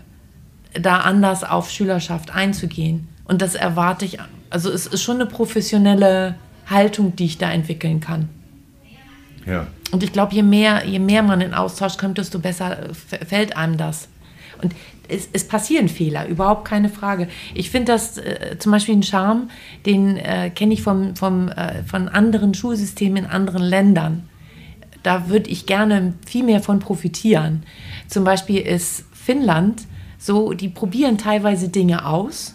[0.81, 3.09] da anders auf Schülerschaft einzugehen.
[3.25, 4.19] Und das erwarte ich,
[4.51, 6.35] also es ist schon eine professionelle
[6.67, 8.29] Haltung, die ich da entwickeln kann.
[9.47, 9.67] Ja.
[9.93, 13.77] Und ich glaube, je mehr, je mehr man in Austausch kommt, desto besser fällt einem
[13.77, 14.09] das.
[14.63, 14.75] Und
[15.09, 17.29] es, es passieren Fehler, überhaupt keine Frage.
[17.55, 19.49] Ich finde das äh, zum Beispiel ein Charme,
[19.87, 24.29] den äh, kenne ich vom, vom, äh, von anderen Schulsystemen in anderen Ländern.
[25.03, 27.65] Da würde ich gerne viel mehr von profitieren.
[28.07, 29.83] Zum Beispiel ist Finnland
[30.19, 32.55] so, die probieren teilweise Dinge aus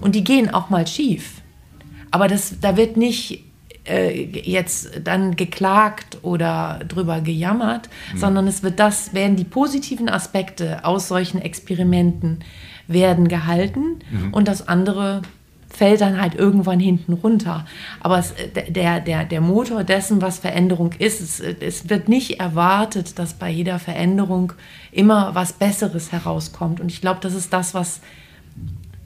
[0.00, 1.42] und die gehen auch mal schief.
[2.10, 3.44] Aber das, da wird nicht
[3.88, 8.18] äh, jetzt dann geklagt oder drüber gejammert, mhm.
[8.18, 12.40] sondern es wird das, werden die positiven Aspekte aus solchen Experimenten
[12.86, 14.32] werden gehalten mhm.
[14.32, 15.22] und das andere
[15.68, 17.64] fällt dann halt irgendwann hinten runter.
[18.00, 18.34] Aber es,
[18.68, 23.50] der, der, der Motor dessen, was Veränderung ist, es, es wird nicht erwartet, dass bei
[23.50, 24.54] jeder Veränderung
[24.90, 26.80] immer was Besseres herauskommt.
[26.80, 28.00] Und ich glaube, das ist das, was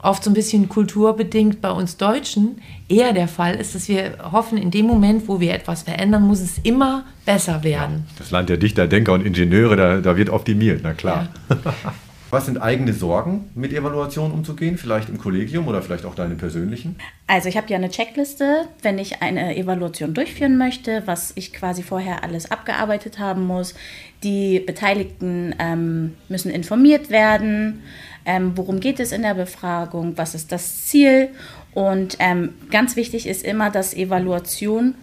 [0.03, 4.57] oft so ein bisschen kulturbedingt bei uns Deutschen eher der Fall ist, dass wir hoffen,
[4.57, 8.05] in dem Moment, wo wir etwas verändern, muss es immer besser werden.
[8.07, 11.29] Ja, das Land der Dichter, Denker und Ingenieure, da, da wird optimiert, na klar.
[11.49, 11.57] Ja.
[12.33, 14.77] Was sind eigene Sorgen, mit Evaluation umzugehen?
[14.77, 16.95] Vielleicht im Kollegium oder vielleicht auch deine persönlichen?
[17.27, 21.83] Also ich habe ja eine Checkliste, wenn ich eine Evaluation durchführen möchte, was ich quasi
[21.83, 23.75] vorher alles abgearbeitet haben muss.
[24.23, 27.83] Die Beteiligten ähm, müssen informiert werden
[28.25, 31.29] ähm, worum geht es in der Befragung, was ist das Ziel.
[31.73, 34.95] Und ähm, ganz wichtig ist immer, dass Evaluation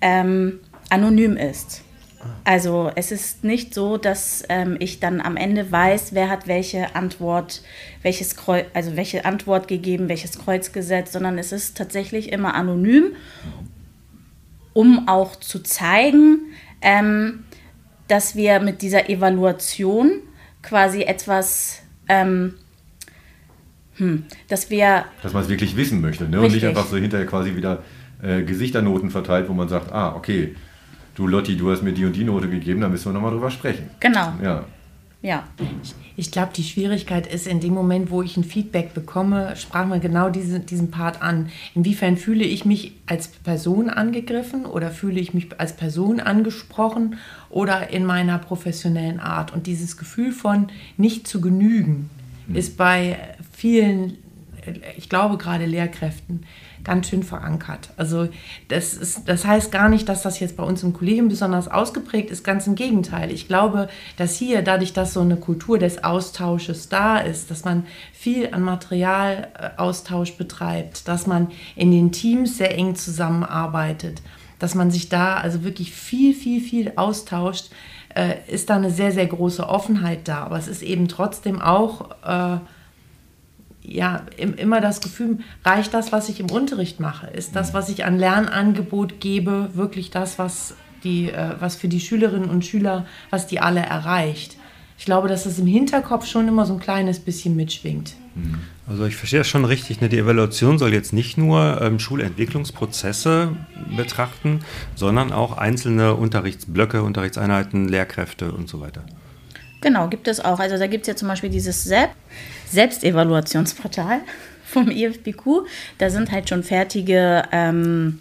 [0.00, 0.60] ähm,
[0.90, 1.82] anonym ist.
[2.44, 6.94] Also es ist nicht so, dass ähm, ich dann am Ende weiß, wer hat welche
[6.94, 7.62] Antwort,
[8.02, 13.12] welches Kreuz, also welche Antwort gegeben, welches Kreuz gesetzt, sondern es ist tatsächlich immer anonym,
[14.72, 17.44] um auch zu zeigen, ähm,
[18.08, 20.20] dass wir mit dieser Evaluation
[20.62, 22.54] quasi etwas ähm,
[23.96, 25.06] hm, dass wir.
[25.22, 26.40] Dass man es wirklich wissen möchte, ne?
[26.40, 27.82] Und nicht einfach so hinterher quasi wieder
[28.22, 30.54] äh, Gesichternoten verteilt, wo man sagt, ah, okay,
[31.16, 33.50] du Lotti, du hast mir die und die Note gegeben, da müssen wir nochmal drüber
[33.50, 33.90] sprechen.
[34.00, 34.32] Genau.
[34.42, 34.64] Ja.
[35.22, 35.44] Ja.
[36.16, 39.98] Ich glaube, die Schwierigkeit ist in dem Moment, wo ich ein Feedback bekomme, sprachen wir
[39.98, 41.48] genau diese, diesen Part an.
[41.74, 47.16] Inwiefern fühle ich mich als Person angegriffen oder fühle ich mich als Person angesprochen
[47.50, 49.52] oder in meiner professionellen Art?
[49.52, 52.08] Und dieses Gefühl von nicht zu genügen
[52.46, 52.54] mhm.
[52.54, 53.18] ist bei
[53.52, 54.18] vielen,
[54.96, 56.44] ich glaube gerade Lehrkräften,
[56.86, 57.90] ganz schön verankert.
[57.96, 58.28] Also
[58.68, 62.30] das, ist, das heißt gar nicht, dass das jetzt bei uns im Kollegium besonders ausgeprägt
[62.30, 63.32] ist, ganz im Gegenteil.
[63.32, 67.86] Ich glaube, dass hier, dadurch, dass so eine Kultur des Austausches da ist, dass man
[68.12, 74.22] viel an Materialaustausch betreibt, dass man in den Teams sehr eng zusammenarbeitet,
[74.60, 77.70] dass man sich da also wirklich viel, viel, viel austauscht,
[78.14, 80.44] äh, ist da eine sehr, sehr große Offenheit da.
[80.44, 82.12] Aber es ist eben trotzdem auch...
[82.24, 82.60] Äh,
[83.86, 87.28] ja, immer das Gefühl, reicht das, was ich im Unterricht mache?
[87.28, 92.00] Ist das, was ich an Lernangebot gebe, wirklich das, was, die, äh, was für die
[92.00, 94.56] Schülerinnen und Schüler, was die alle erreicht?
[94.98, 98.14] ich glaube, dass das im Hinterkopf schon immer so ein kleines bisschen mitschwingt.
[98.86, 100.00] Also ich verstehe das schon richtig.
[100.00, 100.08] Ne?
[100.08, 103.56] Die Evaluation soll jetzt nicht nur ähm, Schulentwicklungsprozesse
[103.96, 104.60] betrachten,
[104.94, 109.04] sondern auch einzelne Unterrichtsblöcke, Unterrichtseinheiten, Lehrkräfte und so weiter.
[109.80, 110.58] Genau, gibt es auch.
[110.58, 112.16] Also da gibt es ja zum Beispiel dieses Selbst
[112.70, 114.20] Selbstevaluationsportal
[114.64, 115.66] vom IFBQ.
[115.98, 118.20] Da sind halt schon fertige ähm,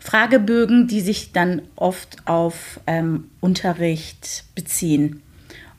[0.00, 5.22] Fragebögen, die sich dann oft auf ähm, Unterricht beziehen.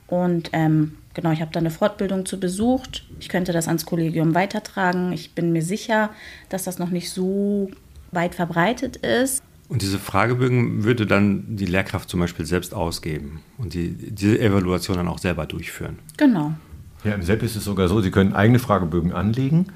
[0.06, 3.04] Und ähm, genau, ich habe da eine Fortbildung zu besucht.
[3.20, 5.12] Ich könnte das ans Kollegium weitertragen.
[5.12, 6.10] Ich bin mir sicher,
[6.48, 7.70] dass das noch nicht so
[8.12, 9.42] weit verbreitet ist.
[9.68, 14.96] Und diese Fragebögen würde dann die Lehrkraft zum Beispiel selbst ausgeben und die, diese Evaluation
[14.96, 15.98] dann auch selber durchführen.
[16.16, 16.52] Genau.
[17.04, 19.66] Ja, im SEP ist es sogar so, Sie können eigene Fragebögen anlegen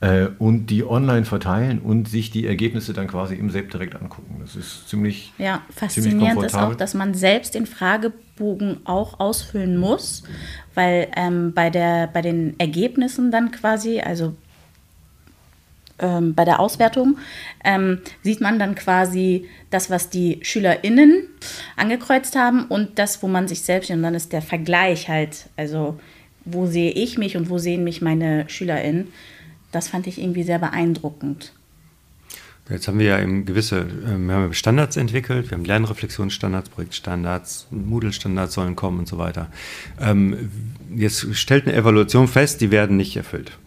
[0.00, 4.36] äh, und die online verteilen und sich die Ergebnisse dann quasi im SEP direkt angucken.
[4.40, 6.74] Das ist ziemlich Ja, ziemlich faszinierend ist komfortabel.
[6.74, 10.22] auch, dass man selbst den Fragebogen auch ausfüllen muss,
[10.74, 14.34] weil ähm, bei, der, bei den Ergebnissen dann quasi, also
[16.00, 17.18] ähm, bei der Auswertung,
[17.64, 21.28] ähm, sieht man dann quasi das, was die SchülerInnen
[21.76, 25.98] angekreuzt haben und das, wo man sich selbst, und dann ist der Vergleich halt, also
[26.44, 29.08] wo sehe ich mich und wo sehen mich meine SchülerInnen.
[29.72, 31.52] Das fand ich irgendwie sehr beeindruckend.
[32.68, 37.66] Jetzt haben wir ja eben gewisse ähm, wir haben Standards entwickelt, wir haben Lernreflexionsstandards, Projektstandards,
[37.70, 39.50] Moodle-Standards sollen kommen und so weiter.
[40.00, 40.50] Ähm,
[40.94, 43.58] jetzt stellt eine Evaluation fest, die werden nicht erfüllt.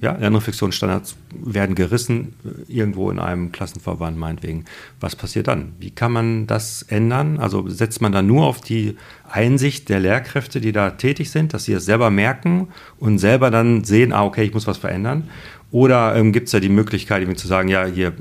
[0.00, 4.64] Ja, Lernreflexionsstandards werden gerissen, äh, irgendwo in einem Klassenverband meinetwegen.
[5.00, 5.72] Was passiert dann?
[5.78, 7.38] Wie kann man das ändern?
[7.38, 8.96] Also setzt man dann nur auf die
[9.30, 13.84] Einsicht der Lehrkräfte, die da tätig sind, dass sie es selber merken und selber dann
[13.84, 15.28] sehen, ah, okay, ich muss was verändern?
[15.70, 18.12] Oder ähm, gibt es da die Möglichkeit, irgendwie zu sagen, ja, hier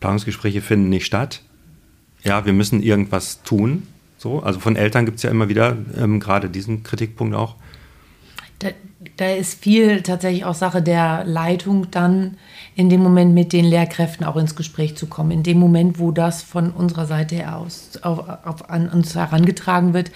[0.00, 1.42] Planungsgespräche finden nicht statt.
[2.22, 3.84] Ja, wir müssen irgendwas tun.
[4.18, 7.56] So, also von Eltern gibt es ja immer wieder ähm, gerade diesen Kritikpunkt auch.
[8.60, 8.68] Da,
[9.16, 12.36] da ist viel tatsächlich auch Sache der Leitung, dann
[12.74, 15.30] in dem Moment mit den Lehrkräften auch ins Gespräch zu kommen.
[15.30, 19.94] In dem Moment, wo das von unserer Seite her aus auf, auf, an uns herangetragen
[19.94, 20.10] wird,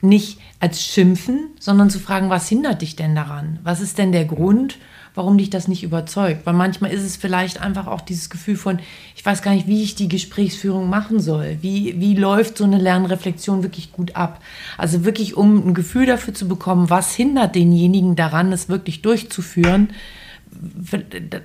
[0.00, 3.58] nicht als Schimpfen, sondern zu fragen, was hindert dich denn daran?
[3.64, 4.78] Was ist denn der Grund,
[5.18, 6.46] warum dich das nicht überzeugt?
[6.46, 8.78] Weil manchmal ist es vielleicht einfach auch dieses Gefühl von,
[9.16, 11.58] ich weiß gar nicht, wie ich die Gesprächsführung machen soll.
[11.60, 14.40] Wie, wie läuft so eine Lernreflexion wirklich gut ab?
[14.78, 19.90] Also wirklich, um ein Gefühl dafür zu bekommen, was hindert denjenigen daran, es wirklich durchzuführen,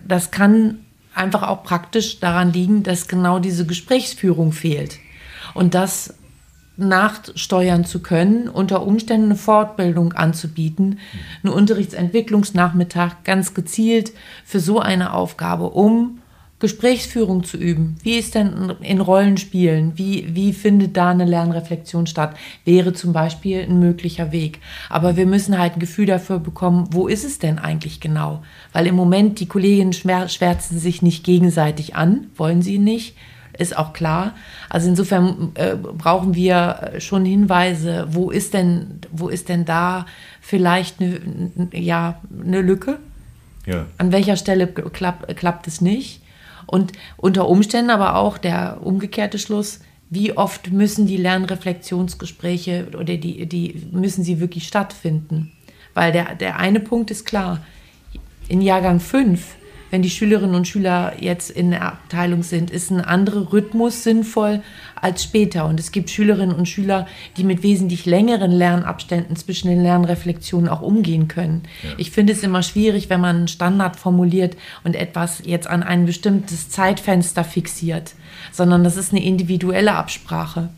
[0.07, 0.79] das kann
[1.15, 4.99] einfach auch praktisch daran liegen, dass genau diese Gesprächsführung fehlt.
[5.55, 6.13] Und das
[6.75, 10.99] nachsteuern zu können, unter Umständen eine Fortbildung anzubieten,
[11.43, 14.11] einen Unterrichtsentwicklungsnachmittag ganz gezielt
[14.43, 16.19] für so eine Aufgabe, um
[16.63, 17.97] Gesprächsführung zu üben.
[18.03, 19.97] Wie ist denn in Rollenspielen?
[19.97, 22.37] Wie, wie findet da eine Lernreflexion statt?
[22.63, 24.61] Wäre zum Beispiel ein möglicher Weg.
[24.89, 28.43] Aber wir müssen halt ein Gefühl dafür bekommen, wo ist es denn eigentlich genau?
[28.71, 33.17] Weil im Moment die Kolleginnen schwärzen sich nicht gegenseitig an, wollen sie nicht
[33.57, 34.33] ist auch klar.
[34.69, 40.05] Also insofern äh, brauchen wir schon Hinweise, wo ist denn, wo ist denn da
[40.41, 41.19] vielleicht eine,
[41.71, 42.99] ja, eine Lücke?
[43.65, 43.85] Ja.
[43.97, 46.21] An welcher Stelle klapp, klappt es nicht?
[46.65, 53.45] Und unter Umständen aber auch der umgekehrte Schluss, wie oft müssen die Lernreflexionsgespräche oder die,
[53.47, 55.51] die müssen sie wirklich stattfinden?
[55.93, 57.59] Weil der, der eine Punkt ist klar,
[58.47, 59.55] in Jahrgang 5
[59.93, 64.63] wenn die Schülerinnen und Schüler jetzt in der Abteilung sind, ist ein anderer Rhythmus sinnvoll
[64.99, 65.67] als später.
[65.67, 67.05] Und es gibt Schülerinnen und Schüler,
[67.37, 71.61] die mit wesentlich längeren Lernabständen zwischen den Lernreflexionen auch umgehen können.
[71.83, 71.91] Ja.
[71.97, 76.07] Ich finde es immer schwierig, wenn man einen Standard formuliert und etwas jetzt an ein
[76.07, 78.15] bestimmtes Zeitfenster fixiert,
[78.51, 80.69] sondern das ist eine individuelle Absprache.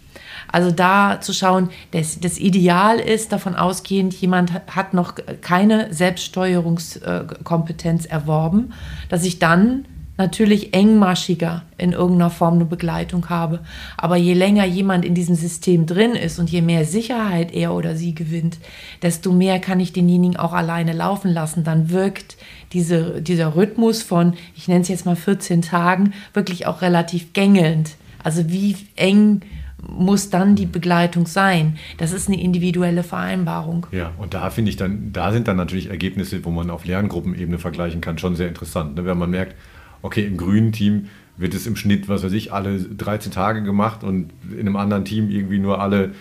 [0.56, 8.06] Also da zu schauen, das, das Ideal ist davon ausgehend, jemand hat noch keine Selbststeuerungskompetenz
[8.06, 8.72] erworben,
[9.10, 9.84] dass ich dann
[10.16, 13.60] natürlich engmaschiger in irgendeiner Form eine Begleitung habe.
[13.98, 17.98] Aber je länger jemand in diesem System drin ist und je mehr Sicherheit er oder
[17.98, 18.58] sie gewinnt,
[19.02, 21.66] desto mehr kann ich denjenigen auch alleine laufen lassen.
[21.66, 22.38] Dann wirkt
[22.72, 27.98] diese, dieser Rhythmus von, ich nenne es jetzt mal 14 Tagen, wirklich auch relativ gängelnd.
[28.24, 29.42] Also wie eng
[29.90, 31.78] muss dann die Begleitung sein.
[31.98, 33.88] Das ist eine individuelle Vereinbarung.
[33.92, 37.60] Ja, und da finde ich dann, da sind dann natürlich Ergebnisse, wo man auf Lerngruppenebene
[37.60, 38.96] vergleichen kann, schon sehr interessant.
[38.96, 39.06] Ne?
[39.06, 39.56] Wenn man merkt,
[40.02, 44.04] okay, im grünen Team wird es im Schnitt, was weiß ich, alle 13 Tage gemacht
[44.04, 46.12] und in einem anderen Team irgendwie nur alle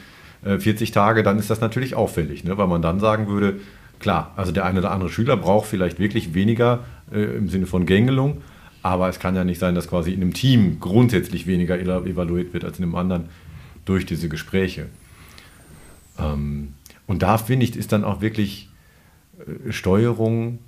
[0.45, 2.59] äh, 40 Tage, dann ist das natürlich auffällig, ne?
[2.59, 3.61] weil man dann sagen würde,
[4.01, 6.81] klar, also der eine oder andere Schüler braucht vielleicht wirklich weniger
[7.13, 8.39] äh, im Sinne von Gängelung,
[8.83, 12.65] aber es kann ja nicht sein, dass quasi in einem Team grundsätzlich weniger evaluiert wird
[12.65, 13.25] als in einem anderen
[13.85, 14.87] durch diese Gespräche.
[16.19, 16.75] Ähm,
[17.07, 18.69] Und da finde ich, ist dann auch wirklich
[19.39, 20.59] äh, Steuerung,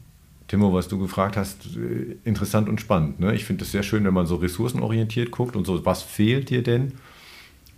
[0.48, 3.20] Timo, was du gefragt hast, äh, interessant und spannend.
[3.20, 3.34] Ne?
[3.34, 6.62] Ich finde es sehr schön, wenn man so ressourcenorientiert guckt und so, was fehlt dir
[6.62, 6.92] denn?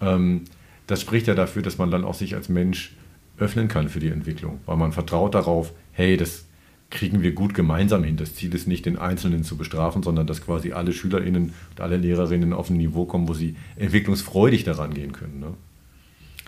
[0.00, 0.42] Ähm,
[0.86, 2.96] das spricht ja dafür, dass man dann auch sich als Mensch
[3.38, 6.46] öffnen kann für die Entwicklung, weil man vertraut darauf, hey, das
[6.90, 8.16] kriegen wir gut gemeinsam hin.
[8.16, 11.96] Das Ziel ist nicht, den Einzelnen zu bestrafen, sondern dass quasi alle SchülerInnen und alle
[11.96, 15.40] Lehrerinnen auf ein Niveau kommen, wo sie entwicklungsfreudig daran gehen können.
[15.40, 15.54] Ne?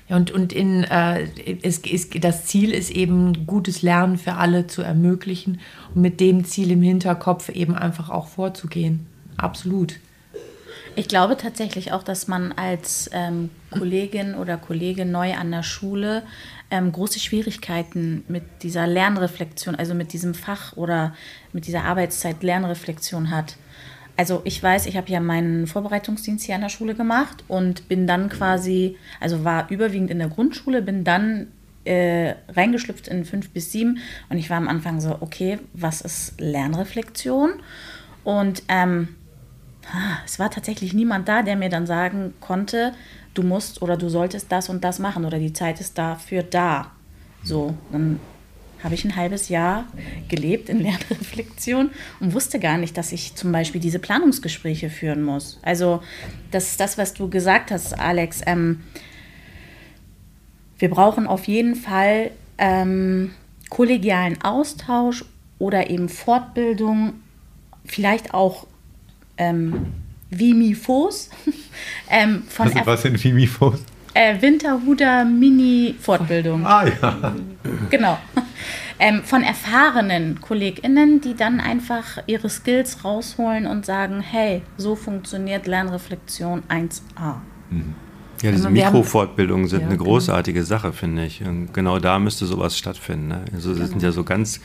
[0.09, 1.29] Ja, und, und in, äh,
[1.63, 5.61] es, ist, das Ziel ist eben, gutes Lernen für alle zu ermöglichen
[5.95, 9.07] und mit dem Ziel im Hinterkopf eben einfach auch vorzugehen.
[9.37, 10.01] Absolut.
[10.97, 16.23] Ich glaube tatsächlich auch, dass man als ähm, Kollegin oder Kollege neu an der Schule
[16.71, 21.15] ähm, große Schwierigkeiten mit dieser Lernreflexion, also mit diesem Fach oder
[21.53, 23.57] mit dieser Arbeitszeit Lernreflexion hat.
[24.17, 28.07] Also ich weiß, ich habe ja meinen Vorbereitungsdienst hier an der Schule gemacht und bin
[28.07, 31.49] dann quasi, also war überwiegend in der Grundschule, bin dann
[31.85, 33.99] äh, reingeschlüpft in fünf bis sieben
[34.29, 37.53] und ich war am Anfang so, okay, was ist Lernreflexion?
[38.23, 39.09] Und ähm,
[40.25, 42.93] es war tatsächlich niemand da, der mir dann sagen konnte,
[43.35, 46.91] du musst oder du solltest das und das machen oder die Zeit ist dafür da.
[47.43, 48.21] So, dann
[48.83, 49.85] habe ich ein halbes Jahr
[50.29, 55.59] gelebt in Lernreflexion und wusste gar nicht, dass ich zum Beispiel diese Planungsgespräche führen muss.
[55.63, 56.03] Also
[56.51, 58.41] das ist das, was du gesagt hast, Alex.
[58.47, 58.81] Ähm,
[60.79, 63.33] wir brauchen auf jeden Fall ähm,
[63.69, 65.25] kollegialen Austausch
[65.59, 67.15] oder eben Fortbildung,
[67.85, 68.67] vielleicht auch
[69.41, 69.87] ähm,
[70.31, 71.31] Vimifos.
[72.11, 73.83] ähm, von was, was sind Vimifos?
[74.15, 76.67] Äh, Winterhuder Mini-Fortbildung.
[76.67, 77.35] Ah ja.
[77.91, 78.19] Genau
[79.01, 85.67] ähm, von erfahrenen KollegInnen, die dann einfach ihre Skills rausholen und sagen, hey, so funktioniert
[85.67, 87.37] Lernreflexion 1a.
[87.71, 87.95] Mhm.
[88.43, 90.11] Ja, diese also Mikrofortbildungen sind ja, eine genau.
[90.11, 90.69] großartige genau.
[90.69, 91.43] Sache, finde ich.
[91.45, 93.29] Und genau da müsste sowas stattfinden.
[93.29, 93.45] Ne?
[93.55, 93.91] Also das genau.
[93.91, 94.61] sind ja so ganz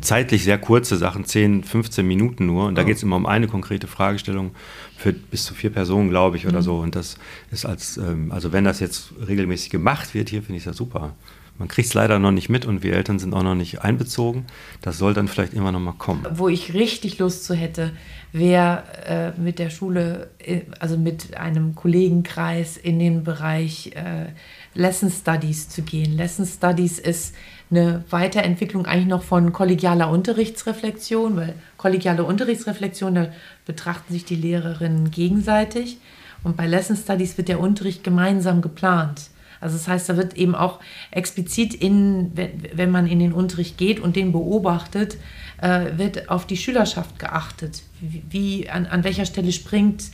[0.00, 2.66] zeitlich sehr kurze Sachen, 10, 15 Minuten nur.
[2.66, 4.52] Und da geht es immer um eine konkrete Fragestellung
[4.96, 6.64] für bis zu vier Personen, glaube ich, oder mhm.
[6.64, 6.78] so.
[6.78, 7.16] Und das
[7.50, 11.14] ist als, ähm, also wenn das jetzt regelmäßig gemacht wird hier, finde ich das super.
[11.58, 14.44] Man kriegt es leider noch nicht mit und wir Eltern sind auch noch nicht einbezogen.
[14.82, 16.26] Das soll dann vielleicht immer noch mal kommen.
[16.30, 17.92] Wo ich richtig Lust zu hätte,
[18.32, 24.26] wäre äh, mit der Schule, äh, also mit einem Kollegenkreis in den Bereich äh,
[24.74, 26.16] Lesson Studies zu gehen.
[26.16, 27.34] Lesson Studies ist
[27.70, 33.28] eine Weiterentwicklung eigentlich noch von kollegialer Unterrichtsreflexion, weil kollegiale Unterrichtsreflexion, da
[33.64, 35.98] betrachten sich die Lehrerinnen gegenseitig.
[36.44, 39.30] Und bei Lesson Studies wird der Unterricht gemeinsam geplant.
[39.60, 44.00] Also das heißt, da wird eben auch explizit in, wenn man in den Unterricht geht
[44.00, 45.16] und den beobachtet,
[45.60, 47.82] äh, wird auf die Schülerschaft geachtet.
[48.00, 50.04] Wie, an, an welcher Stelle springt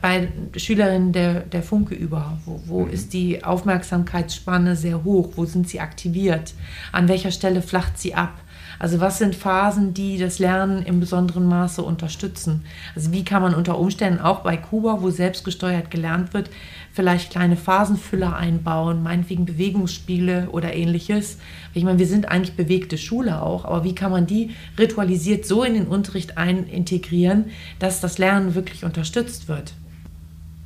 [0.00, 2.38] bei Schülerinnen der, der Funke über?
[2.44, 2.90] Wo, wo mhm.
[2.90, 5.30] ist die Aufmerksamkeitsspanne sehr hoch?
[5.36, 6.54] Wo sind sie aktiviert?
[6.92, 8.38] An welcher Stelle flacht sie ab?
[8.78, 12.64] Also was sind Phasen, die das Lernen im besonderen Maße unterstützen?
[12.94, 16.50] Also wie kann man unter Umständen auch bei Kuba, wo selbstgesteuert gelernt wird,
[16.92, 21.38] vielleicht kleine Phasenfüller einbauen, meinetwegen Bewegungsspiele oder ähnliches.
[21.74, 25.64] Ich meine, wir sind eigentlich bewegte Schule auch, aber wie kann man die ritualisiert so
[25.64, 27.46] in den Unterricht ein integrieren,
[27.78, 29.74] dass das Lernen wirklich unterstützt wird?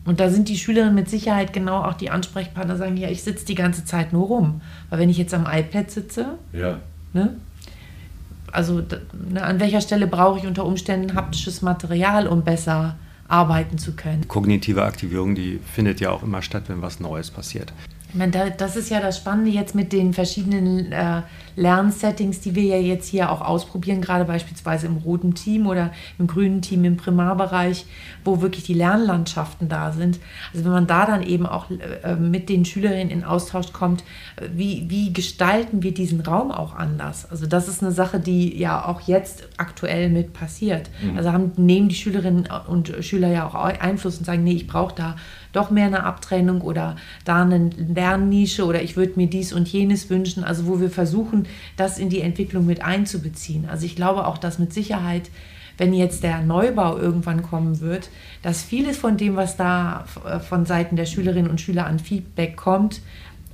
[0.04, 3.46] Und da sind die Schülerinnen mit Sicherheit genau auch die Ansprechpartner, sagen, ja, ich sitze
[3.46, 4.60] die ganze Zeit nur rum.
[4.90, 6.80] Weil wenn ich jetzt am iPad sitze, ja.
[7.12, 7.36] ne,
[8.52, 8.82] also
[9.30, 14.28] ne, an welcher Stelle brauche ich unter Umständen haptisches Material, um besser arbeiten zu können.
[14.28, 17.72] Kognitive Aktivierung, die findet ja auch immer statt, wenn was Neues passiert.
[18.10, 21.22] Ich meine, das ist ja das Spannende jetzt mit den verschiedenen äh,
[21.56, 26.26] Lernsettings, die wir ja jetzt hier auch ausprobieren, gerade beispielsweise im roten Team oder im
[26.26, 27.86] grünen Team im Primarbereich,
[28.24, 30.18] wo wirklich die Lernlandschaften da sind.
[30.52, 34.02] Also wenn man da dann eben auch äh, mit den Schülerinnen in Austausch kommt,
[34.36, 37.30] äh, wie, wie gestalten wir diesen Raum auch anders?
[37.30, 40.90] Also das ist eine Sache, die ja auch jetzt aktuell mit passiert.
[41.02, 41.16] Mhm.
[41.16, 44.94] Also haben, nehmen die Schülerinnen und Schüler ja auch Einfluss und sagen, nee, ich brauche
[44.94, 45.16] da
[45.52, 50.10] doch mehr eine Abtrennung oder da eine Lernnische oder ich würde mir dies und jenes
[50.10, 50.44] wünschen.
[50.44, 51.41] Also wo wir versuchen,
[51.76, 53.68] das in die Entwicklung mit einzubeziehen.
[53.68, 55.30] Also ich glaube auch, dass mit Sicherheit
[55.78, 58.10] wenn jetzt der Neubau irgendwann kommen wird,
[58.42, 60.04] dass vieles von dem, was da
[60.48, 63.00] von Seiten der Schülerinnen und Schüler an Feedback kommt,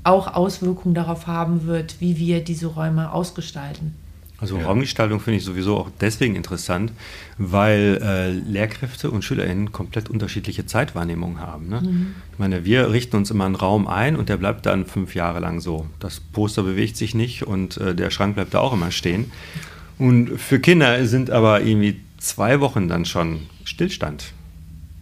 [0.05, 3.95] auch Auswirkungen darauf haben wird, wie wir diese Räume ausgestalten.
[4.41, 4.67] Also ja.
[4.67, 6.93] Raumgestaltung finde ich sowieso auch deswegen interessant,
[7.39, 11.69] weil äh, Lehrkräfte und SchülerInnen komplett unterschiedliche Zeitwahrnehmungen haben.
[11.69, 11.81] Ne?
[11.81, 12.15] Mhm.
[12.33, 15.41] Ich meine, wir richten uns immer einen Raum ein und der bleibt dann fünf Jahre
[15.41, 15.87] lang so.
[15.99, 19.33] Das Poster bewegt sich nicht und äh, der Schrank bleibt da auch immer stehen.
[19.99, 24.33] Und für Kinder sind aber irgendwie zwei Wochen dann schon Stillstand.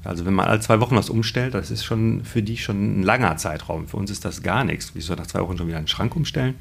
[0.03, 3.03] Also wenn man alle zwei Wochen was umstellt, das ist schon für die schon ein
[3.03, 3.89] langer Zeitraum.
[3.89, 4.95] Für uns ist das gar nichts.
[4.95, 6.55] Wie soll nach zwei Wochen schon wieder einen Schrank umstellen?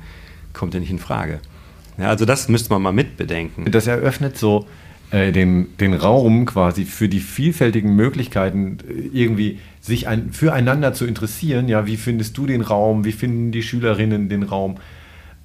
[0.51, 1.39] Kommt ja nicht in Frage.
[1.97, 3.71] Ja, also das müsste man mal mitbedenken.
[3.71, 4.65] Das eröffnet so
[5.11, 11.05] äh, den, den Raum quasi für die vielfältigen Möglichkeiten, äh, irgendwie sich ein, füreinander zu
[11.05, 11.67] interessieren.
[11.67, 13.05] Ja, wie findest du den Raum?
[13.05, 14.77] Wie finden die Schülerinnen den Raum?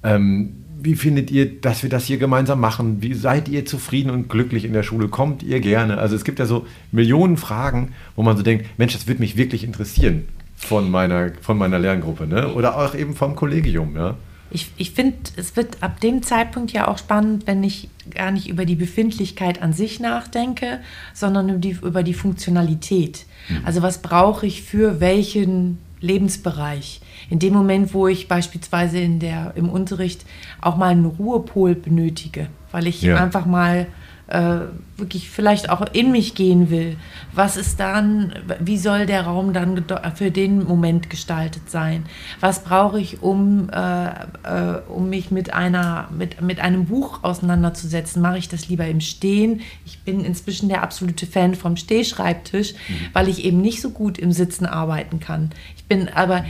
[0.03, 3.01] Ähm, wie findet ihr, dass wir das hier gemeinsam machen?
[3.01, 5.09] Wie seid ihr zufrieden und glücklich in der Schule?
[5.09, 5.99] Kommt ihr gerne?
[5.99, 9.37] Also es gibt ja so Millionen Fragen, wo man so denkt, Mensch, das würde mich
[9.37, 10.23] wirklich interessieren
[10.55, 12.53] von meiner, von meiner Lerngruppe, ne?
[12.53, 14.15] Oder auch eben vom Kollegium, ja.
[14.51, 18.49] Ich, ich finde, es wird ab dem Zeitpunkt ja auch spannend, wenn ich gar nicht
[18.49, 20.79] über die Befindlichkeit an sich nachdenke,
[21.13, 23.25] sondern über die, über die Funktionalität.
[23.47, 23.61] Mhm.
[23.65, 27.01] Also was brauche ich für welchen Lebensbereich?
[27.29, 30.25] In dem Moment, wo ich beispielsweise in der, im Unterricht
[30.59, 33.15] auch mal einen Ruhepol benötige, weil ich ja.
[33.15, 33.87] einfach mal
[34.31, 34.61] äh,
[34.95, 36.95] wirklich vielleicht auch in mich gehen will.
[37.33, 39.83] Was ist dann, wie soll der Raum dann
[40.15, 42.05] für den Moment gestaltet sein?
[42.39, 48.21] Was brauche ich, um, äh, äh, um mich mit, einer, mit, mit einem Buch auseinanderzusetzen?
[48.21, 49.61] Mache ich das lieber im Stehen?
[49.85, 53.07] Ich bin inzwischen der absolute Fan vom Stehschreibtisch, mhm.
[53.13, 55.49] weil ich eben nicht so gut im Sitzen arbeiten kann.
[55.75, 56.45] Ich bin aber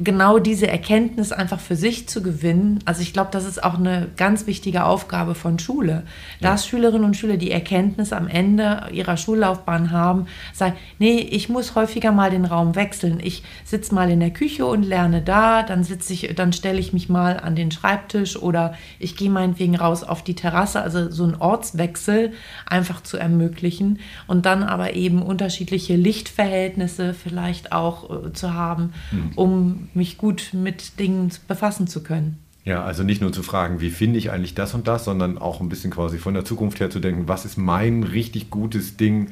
[0.00, 2.78] genau diese Erkenntnis einfach für sich zu gewinnen.
[2.84, 6.04] Also ich glaube, das ist auch eine ganz wichtige Aufgabe von Schule,
[6.40, 6.70] dass ja.
[6.70, 12.12] Schülerinnen und Schüler die Erkenntnis am Ende ihrer Schullaufbahn haben, sagen, nee, ich muss häufiger
[12.12, 13.18] mal den Raum wechseln.
[13.20, 16.92] Ich sitze mal in der Küche und lerne da, dann sitze ich, dann stelle ich
[16.92, 21.24] mich mal an den Schreibtisch oder ich gehe meinetwegen raus auf die Terrasse, also so
[21.24, 22.32] einen Ortswechsel
[22.64, 29.30] einfach zu ermöglichen und dann aber eben unterschiedliche Lichtverhältnisse vielleicht auch äh, zu haben, mhm.
[29.34, 32.38] um mich gut mit Dingen befassen zu können.
[32.64, 35.60] Ja, also nicht nur zu fragen, wie finde ich eigentlich das und das, sondern auch
[35.60, 39.28] ein bisschen quasi von der Zukunft her zu denken, was ist mein richtig gutes Ding,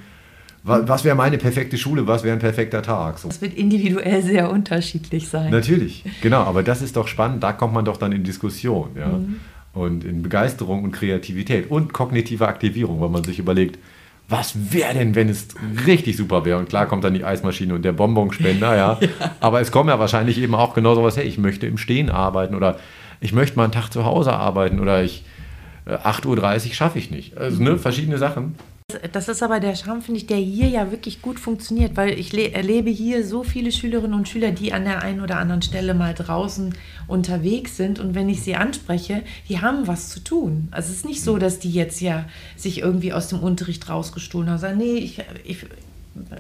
[0.63, 3.19] was, was wäre meine perfekte Schule, was wäre ein perfekter Tag.
[3.19, 3.29] So.
[3.29, 5.51] Das wird individuell sehr unterschiedlich sein.
[5.51, 9.09] Natürlich, genau, aber das ist doch spannend, da kommt man doch dann in Diskussion ja?
[9.09, 9.37] Mhm.
[9.73, 13.79] und in Begeisterung und Kreativität und kognitive Aktivierung, weil man sich überlegt,
[14.29, 15.49] was wäre denn, wenn es
[15.87, 16.59] richtig super wäre?
[16.59, 18.99] Und klar kommt dann die Eismaschine und der Bonbonspender, ja.
[19.01, 19.09] ja.
[19.41, 22.55] Aber es kommt ja wahrscheinlich eben auch genau sowas, hey, ich möchte im Stehen arbeiten
[22.55, 22.79] oder
[23.21, 25.25] ich möchte mal einen Tag zu Hause arbeiten oder ich
[25.87, 26.27] äh, 8.30
[26.69, 27.37] Uhr schaffe ich nicht.
[27.37, 28.55] Also ne, verschiedene Sachen.
[29.13, 32.33] Das ist aber der Charme, finde ich, der hier ja wirklich gut funktioniert, weil ich
[32.55, 36.15] erlebe hier so viele Schülerinnen und Schüler, die an der einen oder anderen Stelle mal
[36.15, 36.75] draußen
[37.07, 40.69] unterwegs sind und wenn ich sie anspreche, die haben was zu tun.
[40.71, 42.25] Also es ist nicht so, dass die jetzt ja
[42.57, 45.67] sich irgendwie aus dem Unterricht rausgestohlen haben sagen, nee, ich, ich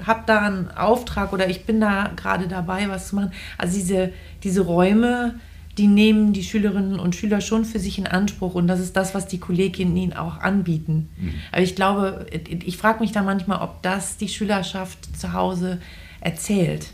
[0.04, 3.32] habe da einen Auftrag oder ich bin da gerade dabei, was zu machen.
[3.58, 5.34] Also diese, diese Räume,
[5.78, 9.14] die nehmen die Schülerinnen und Schüler schon für sich in Anspruch und das ist das,
[9.14, 11.08] was die Kolleginnen ihnen auch anbieten.
[11.18, 11.34] Mhm.
[11.50, 15.80] Aber ich glaube, ich frage mich da manchmal, ob das die Schülerschaft zu Hause
[16.20, 16.88] erzählt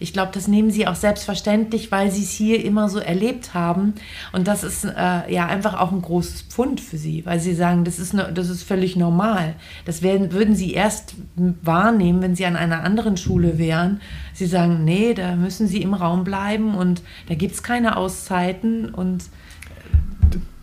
[0.00, 3.94] ich glaube, das nehmen sie auch selbstverständlich, weil sie es hier immer so erlebt haben.
[4.32, 7.84] Und das ist äh, ja einfach auch ein großes Pfund für sie, weil sie sagen,
[7.84, 9.54] das ist, ne, das ist völlig normal.
[9.84, 14.00] Das werden, würden sie erst wahrnehmen, wenn sie an einer anderen Schule wären.
[14.34, 18.90] Sie sagen, nee, da müssen sie im Raum bleiben und da gibt es keine Auszeiten
[18.90, 19.24] und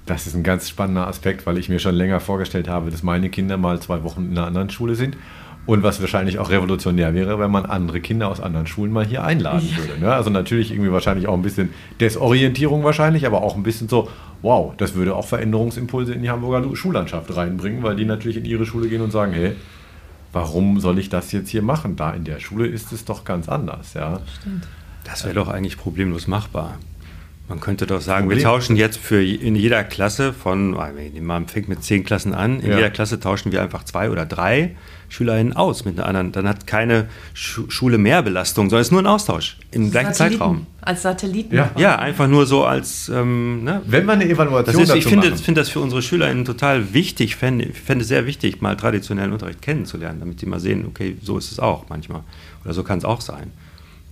[0.05, 3.31] das ist ein ganz spannender Aspekt, weil ich mir schon länger vorgestellt habe, dass meine
[3.31, 5.17] Kinder mal zwei Wochen in einer anderen Schule sind
[5.65, 9.23] und was wahrscheinlich auch revolutionär wäre, wenn man andere Kinder aus anderen Schulen mal hier
[9.23, 9.99] einladen würde.
[9.99, 10.13] Ne?
[10.13, 14.09] Also natürlich irgendwie wahrscheinlich auch ein bisschen Desorientierung wahrscheinlich, aber auch ein bisschen so,
[14.41, 18.65] wow, das würde auch Veränderungsimpulse in die Hamburger Schullandschaft reinbringen, weil die natürlich in ihre
[18.65, 19.55] Schule gehen und sagen, hey,
[20.33, 21.95] warum soll ich das jetzt hier machen?
[21.95, 23.93] Da in der Schule ist es doch ganz anders.
[23.95, 24.19] Ja?
[24.39, 24.67] Stimmt.
[25.03, 26.77] Das wäre doch eigentlich problemlos machbar.
[27.47, 28.39] Man könnte doch sagen, Problem.
[28.39, 30.75] wir tauschen jetzt für in jeder Klasse von,
[31.21, 32.77] man fängt mit zehn Klassen an, in ja.
[32.77, 34.75] jeder Klasse tauschen wir einfach zwei oder drei
[35.09, 36.31] SchülerInnen aus mit einer anderen.
[36.31, 40.39] Dann hat keine Schule mehr Belastung, sondern es ist nur ein Austausch im gleichen Satelliten,
[40.39, 40.67] Zeitraum.
[40.81, 41.55] Als Satelliten.
[41.55, 41.71] Ja.
[41.77, 43.09] ja, einfach nur so als.
[43.09, 43.81] Ähm, ne?
[43.85, 47.35] Wenn man eine Evaluation das ist, Ich finde find das für unsere SchülerInnen total wichtig,
[47.35, 51.37] fände fänd es sehr wichtig, mal traditionellen Unterricht kennenzulernen, damit sie mal sehen, okay, so
[51.37, 52.21] ist es auch manchmal.
[52.63, 53.51] Oder so kann es auch sein.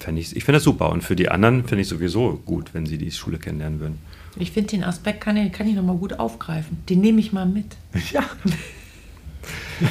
[0.03, 0.89] Fänd ich ich finde das super.
[0.89, 3.99] Und für die anderen finde ich sowieso gut, wenn sie die Schule kennenlernen würden.
[4.37, 6.77] Ich finde den Aspekt kann ich, kann ich nochmal gut aufgreifen.
[6.89, 7.65] Den nehme ich mal mit.
[8.11, 8.23] Ja.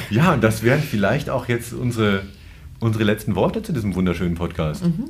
[0.09, 2.23] Ja, und das wären vielleicht auch jetzt unsere,
[2.79, 4.83] unsere letzten Worte zu diesem wunderschönen Podcast.
[4.83, 5.09] Mhm.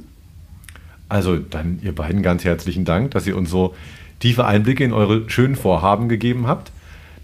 [1.07, 3.73] Also dann ihr beiden ganz herzlichen Dank, dass ihr uns so
[4.19, 6.71] tiefe Einblicke in eure schönen Vorhaben gegeben habt.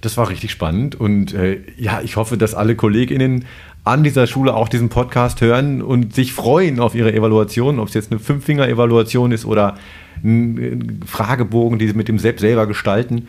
[0.02, 3.46] Das war richtig spannend und äh, ja, ich hoffe, dass alle Kolleginnen
[3.84, 7.94] an dieser Schule auch diesen Podcast hören und sich freuen auf ihre Evaluation, ob es
[7.94, 9.78] jetzt eine Fünf-Finger-Evaluation ist oder
[10.24, 13.28] ein Fragebogen, die sie mit dem Sepp selber gestalten.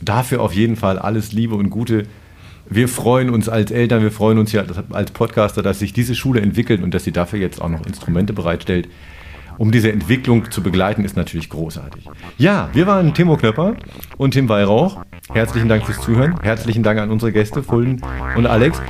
[0.00, 2.06] Dafür auf jeden Fall alles Liebe und Gute
[2.68, 6.40] wir freuen uns als Eltern, wir freuen uns ja als Podcaster, dass sich diese Schule
[6.40, 8.88] entwickelt und dass sie dafür jetzt auch noch Instrumente bereitstellt.
[9.56, 12.08] Um diese Entwicklung zu begleiten, ist natürlich großartig.
[12.38, 13.76] Ja, wir waren Timo Knöpper
[14.16, 15.02] und Tim Weihrauch.
[15.32, 16.40] Herzlichen Dank fürs Zuhören.
[16.42, 18.02] Herzlichen Dank an unsere Gäste, Fulden
[18.36, 18.80] und Alex.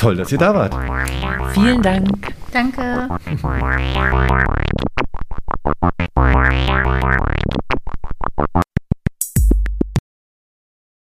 [0.00, 0.74] Toll, dass ihr da wart.
[1.52, 2.32] Vielen Dank.
[2.52, 3.08] Danke.